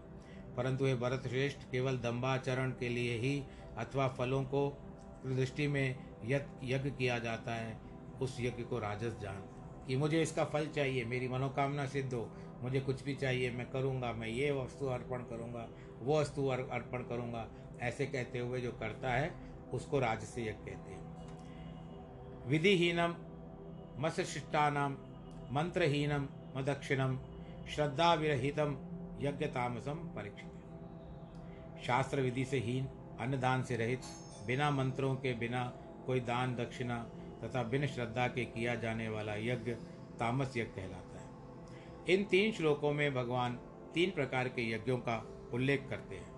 परंतु 0.56 0.88
ये 0.88 0.96
भरत 0.96 1.28
श्रेष्ठ 1.28 1.58
केवल 1.72 1.98
दम्बाचरण 1.98 2.72
के 2.72 2.90
लिए 2.90 3.18
ही 3.18 3.44
अथवा 3.78 4.08
फलों 4.08 4.44
को 4.44 4.78
दृष्टि 5.26 5.68
में 5.68 5.96
यज्ञ 6.26 6.90
किया 6.90 7.20
जाता 7.20 7.56
है, 7.56 7.78
उस 8.22 8.38
यज्ञ 8.40 8.64
को 8.64 8.80
राजस 8.80 9.18
जान। 9.22 9.50
कि 9.88 9.96
मुझे 9.96 10.22
इसका 10.22 10.46
फल 10.46 10.68
चाहिए, 10.68 11.06
मेरी 11.06 11.28
मनोकामना 11.28 11.86
सिद्ध 11.86 12.14
हो, 12.14 12.32
मुझे 12.62 12.80
कुछ 12.80 13.04
भी 13.04 13.16
चाहिए, 13.16 13.52
मैं 13.52 13.70
करूँगा, 13.70 14.14
मैं 14.14 14.28
ये 14.28 14.52
वस्तु 14.52 14.86
अर्पण 14.86 15.18
करूँगा, 15.18 15.70
वो 16.00 16.22
वस्तु 16.22 16.48
अर्पण 16.48 17.04
करूँगा, 17.04 17.50
ऐसे 17.82 18.06
कहते 18.06 18.40
हुए 18.40 18.62
जो 18.62 18.72
करता 18.72 19.14
है, 19.14 19.36
उसको 19.74 20.00
राजस्य 20.00 20.42
कहते 20.44 20.92
हैं। 20.92 21.04
विधिहीनम 22.48 23.16
मत्स्यशिष्टानाम 23.98 24.98
मंत्रहीनम 25.54 26.28
मदक्षिणम 26.58 27.20
श्रद्धा 27.76 28.14
विरहितम 28.14 28.78
यज्ञ 29.20 29.46
तामसम 29.46 29.94
परीक्षित। 29.94 30.52
शास्त्र 31.86 32.22
विधि 32.22 32.46
से 32.46 32.60
हीन, 32.60 32.86
अन्नदान 33.20 33.64
से 33.64 33.76
रहित, 33.78 34.02
बिना 34.48 34.72
मंत्रों 34.72 35.16
के 35.16 35.34
बिना 35.34 35.74
कोई 36.06 36.20
दान 36.20 36.56
दक्षिणा 36.56 37.06
तथा 37.44 37.64
बिन 37.64 37.88
श्रद्धा 37.88 38.28
के 38.28 38.46
किया 38.46 38.76
जाने 38.76 39.10
वाला 39.10 39.36
यज्ञ 39.36 39.74
तामस 40.20 40.58
यज्ञ 40.58 40.72
कहलाता 40.72 41.20
है। 41.20 41.30
इन 42.14 42.24
तीन 42.24 42.52
श्लोकों 42.52 42.94
में 42.94 43.14
भगवान 43.14 43.60
तीन 43.94 44.12
प्रकार 44.12 44.48
के 44.48 44.72
यज्ञों 44.72 44.98
का 44.98 45.28
उल्लेख 45.54 45.88
करते 45.90 46.16
हैं। 46.16 46.34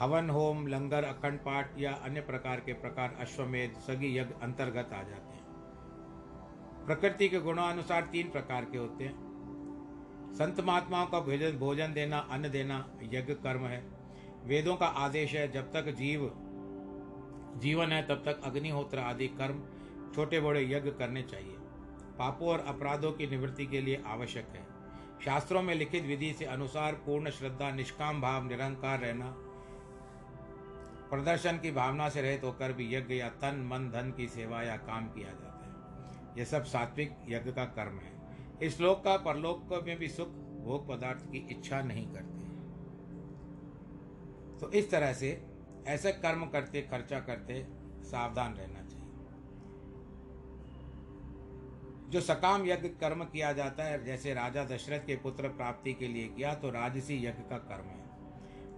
हवन, 0.00 0.30
होम, 0.30 0.66
लंगर, 0.66 1.04
अखंड 1.04 1.38
पाठ 1.38 1.78
या 1.78 1.92
अन्य 1.92 2.20
प्रकार 2.20 2.60
के 2.60 2.72
प्रकार 2.72 3.16
अश्वमेध, 3.20 3.74
सगी 3.74 4.18
यज्ञ 4.18 4.34
अंतर्गत 4.42 4.92
आ 4.92 5.02
जाते 5.02 5.34
हैं। 5.34 5.43
प्रकृति 6.86 7.28
के 7.28 7.38
गुणानुसार 7.40 8.02
तीन 8.02 8.30
प्रकार 8.30 8.64
के 8.64 8.78
होते 8.78 9.04
हैं। 9.04 9.24
संत 10.34 10.60
महात्माओं 10.60 11.06
का 11.06 11.20
भोजन 11.20 11.52
भोजन 11.52 11.92
देना, 11.92 12.18
अन्न 12.18 12.50
देना, 12.50 12.90
यज्ञ 13.02 13.34
कर्म 13.34 13.60
है। 13.60 13.84
वेदों 14.44 14.76
का 14.76 14.86
आदेश 14.86 15.34
है, 15.34 15.52
जब 15.52 15.72
तक 15.72 15.90
जीव, 15.90 16.32
जीवन 17.56 17.92
है, 17.92 18.06
तब 18.06 18.14
तक 18.14 18.40
अग्निहोत्र 18.44 18.98
आदि 18.98 19.28
कर्म 19.28 19.62
छोटे 20.14 20.40
बड़े 20.40 20.64
यज्ञ 20.64 20.90
करने 20.90 21.22
चाहिए। 21.22 21.56
पापों 22.18 22.48
और 22.48 22.60
अपराधों 22.60 23.12
की 23.12 23.26
निवृत्ति 23.26 23.66
के 23.66 23.80
लिए 23.80 24.02
आवश्यक 24.06 24.48
है। 24.48 24.66
शास्त्रों 25.24 25.62
में 25.62 25.74
लिखित 25.74 26.04
विधि 26.04 26.32
से 26.32 26.44
अनुसार 26.44 26.92
पूर्ण 26.92 27.30
श्रद्धा, 27.30 27.70
निष्काम 27.70 28.20
भाव, 28.20 28.44
निरंकार 28.44 28.98
रहना, 28.98 29.34
प्रदर्शन 31.10 31.58
की 31.58 31.70
भावना 31.70 32.08
से 32.08 32.22
रहित 32.22 32.44
होकर 32.44 32.72
भी 32.72 32.94
यज्ञ 32.94 33.14
या 33.14 33.28
तन, 33.28 33.68
मन, 33.72 33.90
धन 33.90 34.12
की 34.16 34.28
सेवा 34.28 34.62
या 34.62 34.76
काम 34.76 35.06
किया 35.06 35.28
है। 35.28 35.43
यह 36.38 36.44
सब 36.44 36.64
सात्विक 36.64 37.16
यज्ञ 37.28 37.52
का 37.52 37.64
कर्म 37.64 37.98
है। 37.98 38.12
इस 38.62 38.80
लोक 38.80 39.04
का 39.04 39.16
परलोक 39.16 39.82
में 39.86 39.98
भी 39.98 40.08
सुख, 40.08 40.28
भोग 40.64 40.88
पदार्थ 40.88 41.30
की 41.32 41.38
इच्छा 41.38 41.82
नहीं 41.82 42.06
करते। 42.12 42.44
तो 44.60 44.70
इस 44.72 44.90
तरह 44.90 45.12
से 45.12 45.46
ऐसे 45.86 46.12
कर्म 46.12 46.46
करते, 46.46 46.82
खर्चा 46.82 47.20
करते 47.20 47.66
सावधान 48.02 48.54
रहना 48.54 48.82
चाहिए। 48.82 49.04
जो 52.10 52.20
सकाम 52.20 52.66
यज्ञ 52.66 52.88
कर्म 52.88 53.24
किया 53.24 53.52
जाता 53.52 53.84
है, 53.84 54.04
जैसे 54.04 54.34
राजा 54.34 54.64
दशरथ 54.64 55.06
के 55.06 55.16
पुत्र 55.16 55.48
प्राप्ति 55.48 55.92
के 55.94 56.08
लिए 56.08 56.28
किया 56.28 56.54
तो 56.54 56.70
राजसी 56.70 57.16
यज्ञ 57.16 57.42
का 57.50 57.58
कर्म 57.58 57.84
है। 57.84 58.04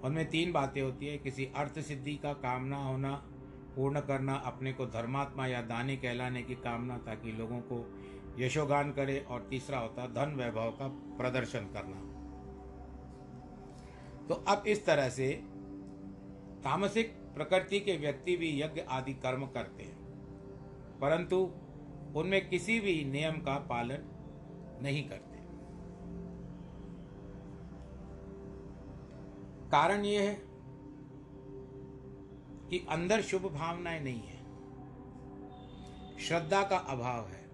उनमें 0.00 0.30
तीन 0.30 0.52
बातें 0.52 0.82
होती 0.82 1.06
है, 1.06 1.18
किसी 1.18 1.52
अर्थ 1.56 1.80
सिद्धि 1.80 2.16
का 2.16 2.32
कामना 2.32 2.76
होना 2.76 3.30
पूर्ण 3.76 4.00
करना, 4.00 4.34
अपने 4.34 4.72
को 4.72 4.86
धर्मात्मा 4.86 5.46
या 5.46 5.62
दानी 5.62 5.96
कहलाने 5.96 6.42
की 6.42 6.54
कामना 6.54 6.98
ताकि 6.98 7.32
लोगों 7.32 7.60
को 7.60 7.98
यशोगान 8.38 8.92
करे 8.92 9.26
और 9.30 9.46
तीसरा 9.50 9.78
होता 9.78 10.06
धन 10.06 10.34
वैभव 10.34 10.70
का 10.70 10.88
प्रदर्शन 10.88 11.60
करना। 11.60 12.16
तो 14.28 14.34
अब 14.34 14.66
इस 14.66 14.86
तरह 14.86 15.08
से 15.08 15.42
तामसिक 16.64 17.12
प्रकृति 17.12 17.80
के 17.80 17.96
व्यक्ति 17.96 18.36
भी 18.36 18.62
यज्ञ 18.62 18.80
आदि 18.80 19.14
कर्म 19.14 19.46
करते 19.46 19.82
हैं। 19.82 19.96
परंतु 21.00 21.50
उनमें 22.16 22.48
किसी 22.48 22.80
भी 22.80 23.04
नियम 23.04 23.32
का 23.32 23.58
पालन 23.58 23.98
नहीं 24.82 25.08
करते। 25.08 25.36
कारण 29.70 30.04
यह 30.04 30.20
है 30.20 30.55
कि 32.70 32.86
अंदर 32.88 33.22
शुभ 33.22 33.42
भावनाएँ 33.42 34.00
नहीं 34.00 34.20
है। 34.20 34.36
श्रद्धा 36.18 36.62
का 36.62 36.76
अभाव 36.76 37.28
है। 37.28 37.46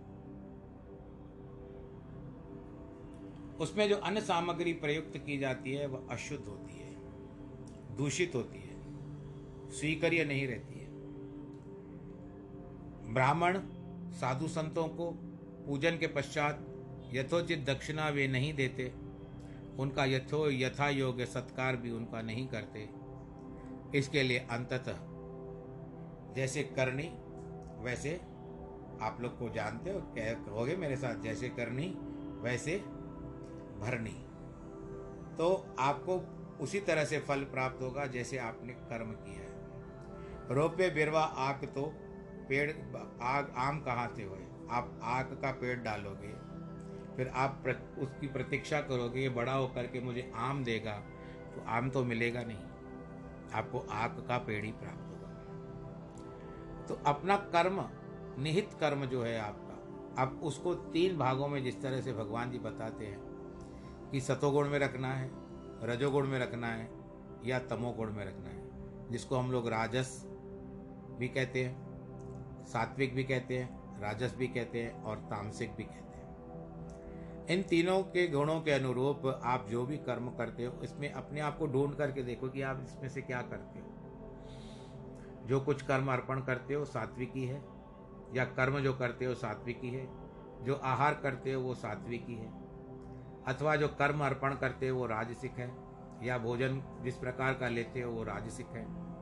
उसमें 3.57 3.89
जो 3.89 3.97
अन्य 3.97 4.21
सामग्री 4.21 4.73
प्रयुक्त 4.73 5.19
की 5.19 5.39
जाती 5.39 5.73
है, 5.73 5.87
वह 5.87 6.07
अशुद्ध 6.11 6.45
होती 6.45 6.75
है, 6.75 6.97
दूषित 7.97 8.35
होती 8.35 8.59
है, 8.59 8.73
स्वीकार्य 9.71 10.25
नहीं 10.25 10.47
रहती 10.47 10.81
है। 10.81 10.87
ब्राह्मण 13.13 13.61
साधु 14.13 14.49
संतों 14.49 14.89
को 14.89 15.11
पूजन 15.67 15.99
के 15.99 16.07
पश्चात 16.07 16.67
यथोचित 17.13 17.65
दक्षिणा 17.65 18.09
वे 18.09 18.29
नहीं 18.29 18.55
देते, 18.55 18.93
उनका 19.79 20.05
यथो 20.05 20.51
यथा 20.51 20.89
योग्य 20.89 21.27
सत्कार 21.27 21.77
भी 21.77 21.91
उनका 21.91 22.23
नहीं 22.23 22.47
करते। 22.49 23.02
इसके 23.95 24.23
लिए 24.23 24.39
अंततः 24.51 24.99
जैसे 26.35 26.63
करनी 26.77 27.09
वैसे 27.85 28.15
आप 29.03 29.19
लोग 29.21 29.39
को 29.39 29.49
जानते 29.49 29.91
हो 29.91 30.01
कह 30.17 30.33
कहोगे 30.45 30.77
मेरे 30.77 30.97
साथ 30.97 31.23
जैसे 31.23 31.49
करनी 31.49 31.87
वैसे 32.43 32.77
भरनी। 33.81 34.17
तो 35.37 35.49
आपको 35.79 36.17
उसी 36.61 36.81
तरह 36.81 37.05
से 37.05 37.19
फल 37.19 37.45
प्राप्त 37.53 37.83
होगा 37.83 38.07
जैसे 38.07 38.39
आपने 38.39 38.73
कर्म 38.73 39.11
किया 39.19 39.41
है। 39.41 40.55
रोपे 40.55 40.89
बिरवा 40.91 41.23
आग 41.41 41.65
तो 41.75 41.83
पेड़ 42.49 42.71
आग 43.23 43.53
आम 43.59 43.81
कहाँ 43.81 44.09
से 44.17 44.23
हुए? 44.23 44.41
आप 44.71 45.01
आग 45.03 45.39
का 45.43 45.51
पेड़ 45.53 45.79
डालोगे 45.79 46.33
फिर 47.17 47.29
आप 47.35 47.61
प्र, 47.65 47.73
उसकी 47.99 48.27
प्रतीक्षा 48.27 48.81
करोगे 48.81 49.21
ये 49.21 49.29
बड़ा 49.29 49.53
होकर 49.53 49.87
के 49.87 50.01
मुझे 50.01 50.31
आम 50.35 50.63
देगा 50.65 50.95
तो 51.55 51.65
आम 51.69 51.91
तो 51.91 52.05
मिलेगा 52.05 52.43
नहीं। 52.43 52.72
आपको 53.55 53.79
आग 53.91 54.25
का 54.29 54.39
पेड़ 54.39 54.65
ही 54.65 54.73
प्राप्त 54.73 55.09
होगा। 55.09 55.29
तो 56.89 56.95
अपना 57.07 57.37
कर्म, 57.37 57.85
निहित 58.39 58.71
कर्म 58.81 59.07
जो 59.07 59.23
है 59.23 59.39
आपका 59.41 59.73
अब 60.23 60.41
उसको 60.43 60.75
तीन 60.75 61.19
भागों 61.19 61.49
में 61.49 61.63
जिस 61.65 61.83
तरह 61.83 62.01
से 62.01 62.13
भगवान 62.13 62.51
जी 62.51 62.59
बताते 62.59 63.07
हैं 63.07 63.21
कि 64.11 64.21
सतोगुण 64.21 64.69
में 64.69 64.79
रखना 64.79 65.09
है, 65.09 65.31
रजोगुण 65.83 66.27
में 66.27 66.39
रखना 66.39 66.67
है, 66.67 66.91
या 67.45 67.59
तमोगुण 67.59 68.13
में 68.13 68.25
रखना 68.25 68.49
है, 68.49 68.63
जिसको 69.11 69.37
हम 69.37 69.53
लोग 69.53 69.69
राजस 69.69 70.27
भी 71.19 71.29
कहते 71.29 71.65
हैं, 71.65 72.65
सात्विक 72.65 73.15
भी 73.15 73.25
कहते 73.25 73.59
हैं, 73.59 74.01
राजस 74.01 74.35
भी 74.37 74.49
कहते 74.49 74.83
हैं, 74.83 75.03
और 75.03 75.17
तामसिक 75.17 75.75
भी 75.77 75.85
कहते 75.85 75.97
हैं। 75.97 76.12
इन 77.51 77.63
तीनों 77.63 78.03
के 78.03 78.29
गुणों 78.29 78.61
के 78.61 78.71
अनुरूप 78.71 79.41
आप 79.45 79.67
जो 79.71 79.87
भी 79.87 79.97
कर्म 79.97 80.31
करते 80.31 80.65
हो, 80.65 80.83
इसमें 80.83 81.13
अपने 81.13 81.41
आप 81.41 81.59
को 81.59 81.67
ढूंढ 81.67 81.95
करके 81.95 82.23
देखो 82.23 82.49
कि 82.49 82.63
आप 82.63 82.85
इसमें 82.85 83.09
से 83.09 83.23
क्या 83.23 83.43
करते 83.43 83.79
हो। 83.79 83.87
जो 85.47 85.61
कुछ 85.61 85.83
कर्म 85.83 86.13
अर्पण 86.13 86.41
करते 86.41 86.75
हो, 86.75 86.85
सात्विकी 86.85 87.45
है, 87.45 87.63
या 88.35 88.45
कर्म 88.45 88.81
जो 88.81 88.95
करते 88.95 89.25
हो, 89.25 89.35
सात्विकी 89.35 89.89
है। 89.89 90.09
जो 90.65 90.75
आहार 90.75 91.15
करते 91.15 91.53
हो, 91.53 91.63
वो 91.63 91.75
सात्विकी 91.75 92.35
है। 92.35 92.53
अथवा 93.47 93.77
जो 93.77 93.89
कर्म 93.89 94.25
अर्पण 94.25 94.55
करते 94.55 94.89
हो, 94.89 94.99
वो 94.99 95.07
राजसिक 95.07 95.53
है। 95.53 95.77
या 96.23 96.39
भोजन 96.39 96.83
जिस 97.03 97.17
प्रकार 97.17 97.55
का 97.55 97.69
लेते 97.69 98.01
हो, 98.01 98.13
वो 98.13 98.23
राजसिक 98.23 98.67
है। 98.67 99.13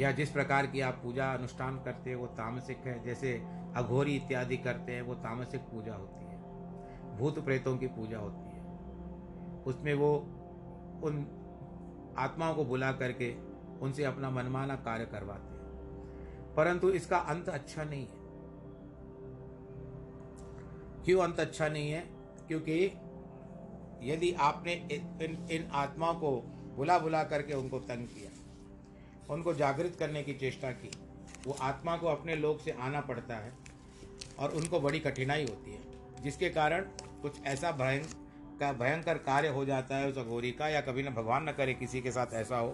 या 0.00 0.12
जिस 0.12 0.30
प्रकार 0.30 0.66
की 0.66 0.80
आप 0.80 1.00
पूजा 1.02 1.32
अनुष्ठान 1.32 1.82
करते 1.82 2.12
हो, 2.12 2.20
वो 2.20 2.26
तामसिक 2.26 2.78
है। 2.78 3.02
जैसे 3.02 3.46
अघोरी 3.76 4.16
इत्यादि 4.16 4.56
करते 4.56 4.92
हैं, 4.92 5.02
वो 5.02 5.14
तामसिक 5.14 5.60
पूजा 5.60 5.94
होती 5.94 6.20
है। 6.20 6.27
भूत 7.18 7.44
प्रेतों 7.44 7.76
की 7.78 7.86
पूजा 7.86 8.18
होती 8.18 8.56
है। 8.56 8.64
उसमें 9.62 9.94
वो 9.94 10.16
उन 11.04 11.26
आत्माओं 12.18 12.54
को 12.54 12.64
बुला 12.64 12.92
करके 12.92 13.34
उनसे 13.80 14.04
अपना 14.04 14.30
मनमाना 14.30 14.76
कार्य 14.76 15.06
करवाते 15.06 15.42
हैं। 15.42 15.58
परंतु 16.54 16.90
इसका 16.90 17.18
अंत 17.18 17.48
अच्छा 17.48 17.84
नहीं 17.84 18.06
है। 18.06 18.18
क्यों 21.04 21.22
अंत 21.22 21.40
अच्छा 21.40 21.68
नहीं 21.68 21.90
है? 21.90 22.00
क्योंकि 22.48 22.84
यदि 24.02 24.32
आपने 24.32 24.72
इन 24.72 25.48
इन 25.50 25.68
आत्माओं 25.72 26.14
को 26.14 26.30
बुला 26.76 26.98
बुला 26.98 27.22
करके 27.24 27.54
उनको 27.54 27.78
तंग 27.78 28.06
किया, 28.06 28.30
उनको 29.34 29.54
जागृत 29.54 29.96
करने 29.98 30.22
की 30.22 30.34
चेष्टा 30.34 30.70
की, 30.70 30.90
वो 31.46 31.56
आत्मा 31.60 31.96
को 31.96 32.06
अपने 32.06 32.36
लोग 32.36 32.60
से 32.60 32.70
आना 32.70 33.00
पड़ता 33.00 33.36
है 33.36 33.52
और 34.38 34.50
उनको 34.50 34.80
बड़ी 34.80 35.00
कठिनाई 35.00 35.44
होती 35.44 35.72
है। 35.72 35.87
जिसके 36.22 36.48
कारण 36.48 36.82
कुछ 37.22 37.42
ऐसा 37.44 37.70
भयं 37.72 38.04
का 38.60 38.72
भयंकर 38.72 39.18
कार्य 39.18 39.48
हो 39.48 39.64
जाता 39.64 39.96
है 39.96 40.08
उस 40.08 40.18
अघोरी 40.18 40.52
का, 40.52 40.68
या 40.68 40.80
कभी 40.80 41.02
ना 41.02 41.10
भगवान 41.10 41.48
न 41.48 41.52
करे 41.52 41.74
किसी 41.74 42.00
के 42.00 42.12
साथ 42.12 42.26
ऐसा 42.32 42.58
हो। 42.58 42.68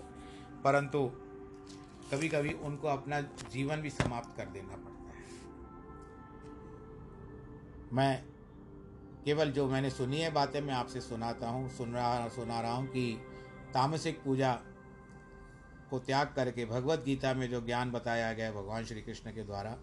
परंतु 0.64 1.10
कभी 2.12 2.28
कभी 2.28 2.52
उनको 2.52 2.88
अपना 2.88 3.20
जीवन 3.52 3.76
भी 3.76 3.90
समाप्त 3.90 4.36
कर 4.36 4.44
देना 4.44 4.76
पड़ता 4.76 5.08
है। 5.08 5.22
मैं 7.92 8.24
केवल 9.24 9.50
जो 9.50 9.66
मैंने 9.68 9.90
सुनी 9.90 10.20
है 10.20 10.30
बातें 10.32 10.60
मैं 10.60 10.74
आपसे 10.74 11.00
सुनाता 11.00 11.48
हूँ, 11.48 11.68
सुन 11.68 11.92
रहा, 11.92 12.28
सुना 12.28 12.60
रहा 12.60 12.72
हूँ 12.72 12.86
कि 12.86 13.20
तामसिक 13.74 14.22
पूजा 14.22 14.52
को 15.90 15.98
त्याग 15.98 16.32
करके 16.36 16.64
भगवत 16.64 17.02
गीता 17.04 17.34
में 17.34 17.48
जो 17.50 17.60
ज्ञान 17.60 17.90
बताया 17.90 18.32
गया 18.32 18.52
भगवान 18.52 18.84
श्री 18.84 19.02
कृष्ण 19.02 19.30
के 19.30 19.42
द्वारा, 19.42 19.76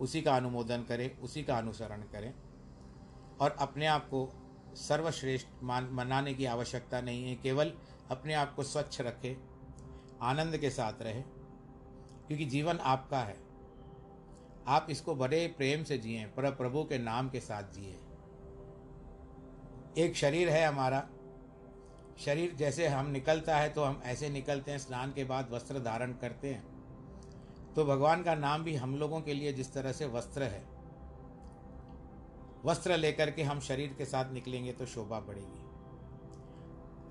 उसी 0.00 0.22
का 0.22 0.36
अनुमोदन 0.36 0.82
करें, 0.82 1.18
उसी 1.18 1.42
का 1.42 1.56
अनुसरण 1.58 2.02
करें। 2.02 2.34
और 3.40 3.50
अपने 3.50 3.86
आप 3.86 4.06
को 4.06 4.32
सर्वश्रेष्ठ 4.74 5.48
मान, 5.62 5.88
मनाने 5.92 6.34
की 6.34 6.44
आवश्यकता 6.44 7.00
नहीं 7.00 7.24
है। 7.24 7.34
केवल 7.34 7.72
अपने 8.10 8.34
आप 8.34 8.54
को 8.54 8.62
स्वच्छ 8.62 9.00
रखें, 9.00 9.36
आनंद 10.22 10.56
के 10.56 10.70
साथ 10.70 11.02
रहे, 11.02 11.22
क्योंकि 12.26 12.44
जीवन 12.44 12.78
आपका 12.78 13.18
है। 13.18 13.36
आप 14.66 14.86
इसको 14.90 15.14
बड़े 15.14 15.54
प्रेम 15.56 15.84
से 15.84 15.98
जिए, 15.98 16.26
पर, 16.26 16.50
प्रभु 16.50 16.84
के 16.84 16.98
नाम 16.98 17.28
के 17.28 17.40
साथ 17.40 17.62
जिए। 17.62 17.98
एक 20.04 20.16
शरीर 20.16 20.48
है 20.48 20.66
हमारा। 20.66 21.08
शरीर 22.18 22.54
जैसे 22.54 22.86
हम 22.88 23.06
निकलता 23.06 23.56
है 23.56 23.68
तो 23.68 23.84
हम 23.84 24.00
ऐसे 24.04 24.28
निकलते 24.28 24.70
हैं, 24.70 24.78
स्नान 24.78 25.12
के 25.12 25.24
बाद 25.24 25.50
वस्त्र 25.50 25.78
धारण 25.78 26.12
करते 26.12 26.54
हैं। 26.54 26.72
तो 27.74 27.84
भगवान 27.84 28.22
का 28.22 28.34
नाम 28.34 28.64
भी 28.64 28.74
हम 28.74 28.96
लोगों 28.96 29.20
के 29.20 29.34
लिए 29.34 29.52
जिस 29.52 29.72
तरह 29.72 29.92
से 29.92 30.06
वस्त्र 30.06 30.42
है 30.42 30.71
वस्त्र 32.64 32.96
लेकर 32.96 33.30
के 33.30 33.42
हम 33.42 33.60
शरीर 33.60 33.94
के 33.98 34.04
साथ 34.04 34.32
निकलेंगे 34.32 34.72
तो 34.72 34.86
शोभा 34.86 35.20
बढ़ेगी। 35.20 35.60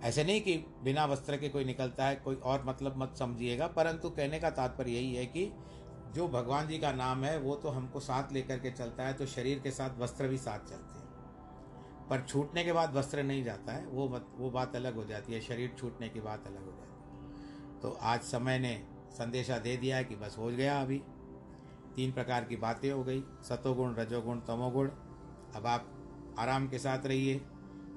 ऐसे 0.08 0.24
नहीं 0.24 0.42
कि 0.42 0.56
बिना 0.84 1.06
वस्त्र 1.06 1.38
के 1.38 1.50
कोई 1.50 1.66
निकलता 1.66 2.06
है, 2.06 2.16
कोई 2.16 2.36
और 2.36 2.64
मतलब 2.66 2.98
मत 2.98 3.16
समझिएगा, 3.16 3.68
परंतु 3.68 4.10
कहने 4.10 4.40
का 4.40 4.50
तात्पर्य 4.50 4.92
यही 4.92 5.16
है 5.16 5.26
कि 5.26 5.52
जो 6.16 6.28
भगवान 6.28 6.68
जी 6.68 6.78
का 6.78 6.92
नाम 6.92 7.24
है, 7.24 7.38
वो 7.40 7.56
तो 7.56 7.70
हमको 7.70 8.00
साथ 8.00 8.32
लेकर 8.34 8.60
के 8.60 8.72
चलता 8.72 9.04
है 9.04 9.14
तो 9.14 9.26
शरीर 9.26 9.60
के 9.60 9.72
साथ 9.72 10.00
वस्त्र 10.00 10.28
भी 10.28 10.38
साथ 10.38 10.60
चलते 10.60 10.74
हैं। 10.74 12.08
पर 12.10 12.26
छूटने 12.30 12.64
के 12.64 12.74
बाद 12.74 12.94
वस्त्र 12.94 13.24
नहीं 13.24 13.44
जाता 13.44 13.74
है, 13.74 13.86
वो 13.86 14.08
मत, 14.10 14.26
वो 14.38 14.50
बात 14.50 14.76
अलग 14.76 14.96
हो 14.96 15.06
जाती 15.06 15.34
है, 15.34 15.42
शरीर 15.42 15.76
छूटने 15.80 16.10
की 16.10 16.22
बात 16.22 16.48
अलग 16.48 16.66
हो 16.66 16.72
जाती 16.72 16.88
है। 16.88 17.80
तो 17.82 17.98
आज 18.02 18.22
समय 18.22 18.60
ने 18.60 18.76
संदेशा 19.12 19.58
दे 19.58 19.78
दिया 19.78 19.98
है 19.98 20.04
कि 20.04 20.16
बस 20.16 20.36
हो 20.38 20.48
गया 20.48 20.82
अभी। 20.82 21.02
तीन 21.96 22.12
प्रकार 22.12 22.44
की 22.44 22.56
बातें 22.56 22.92
हो 22.92 23.04
गई, 23.04 23.24
सतोगुण, 23.44 23.96
रजोगुण, 23.96 24.40
तमोगुण 24.40 24.90
अब 25.56 25.68
आप 25.68 25.88
आराम 26.40 26.68
के 26.68 26.80
साथ 26.80 27.06
रहिए। 27.06 27.42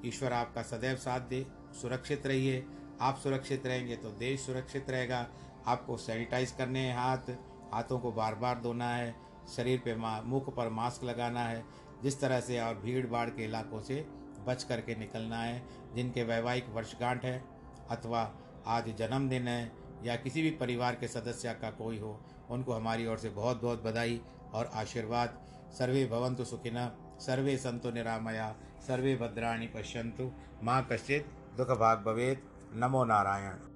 ईश्वर 0.05 0.33
आपका 0.33 0.61
सदैव 0.61 0.95
साथ 0.95 1.19
दे। 1.19 1.45
सुरक्षित 1.81 2.27
रहिए। 2.27 2.65
आप 3.01 3.17
सुरक्षित 3.17 3.65
रहेंगे 3.67 3.95
तो 3.95 4.09
देश 4.09 4.39
सुरक्षित 4.39 4.89
रहेगा। 4.89 5.27
आपको 5.67 5.97
सैनिटाइज 5.97 6.51
करने 6.51 6.79
हैं 6.79 6.97
हाथ। 6.97 7.31
हाथों 7.73 7.99
को 7.99 8.11
बार 8.11 8.35
बार 8.35 8.61
धोना 8.61 8.89
है। 8.89 9.15
शरीर 9.55 9.81
पे 9.85 9.95
मुख 10.27 10.55
पर 10.55 10.69
मास्क 10.69 11.03
लगाना 11.03 11.43
है। 11.43 11.65
जिस 12.03 12.19
तरह 12.19 12.39
से 12.39 12.59
और 12.59 12.75
भीड़ 12.75 13.07
भाड़ 13.07 13.29
के 13.29 13.43
इलाकों 13.43 13.81
से 13.81 14.07
बच 14.47 14.63
करके 14.63 14.95
निकलना 14.95 15.37
है, 15.37 15.63
जिनके 15.95 16.23
वैवाहिक 16.23 16.69
वर्षगांठ 16.69 17.25
है, 17.25 17.43
अथवा 17.89 18.35
आज 18.67 18.95
जन्मदिन 18.95 19.47
है, 19.47 19.71
या 20.03 20.15
किसी 20.15 20.41
भी 20.41 20.51
परिवार 20.51 20.95
के 20.95 21.07
सदस्य 21.07 21.53
का 21.53 21.71
कोई 21.71 21.99
हो, 21.99 22.21
उनको 22.49 22.73
हमारी 22.73 23.07
ओर 23.07 23.17
से 23.17 23.29
बहुत 23.29 23.61
बहुत 23.61 23.83
बधाई 23.83 24.21
और 24.53 24.71
आशीर्वाद। 24.73 25.41
सर्वे 25.79 26.05
भवन्तु 26.05 26.45
सुखिनः 26.45 26.91
सर्वे 27.19 27.57
सन्तु 27.57 27.91
निरामया 27.91 28.55
सर्वे 28.87 29.15
भद्राणि 29.15 29.67
पश्यन्तु। 29.67 30.31
माँ 30.63 30.87
कश्चित् 30.91 31.57
दुःखभाग् 31.57 32.03
भवेत्। 32.03 32.75
नमो 32.75 33.05
नारायण। 33.05 33.74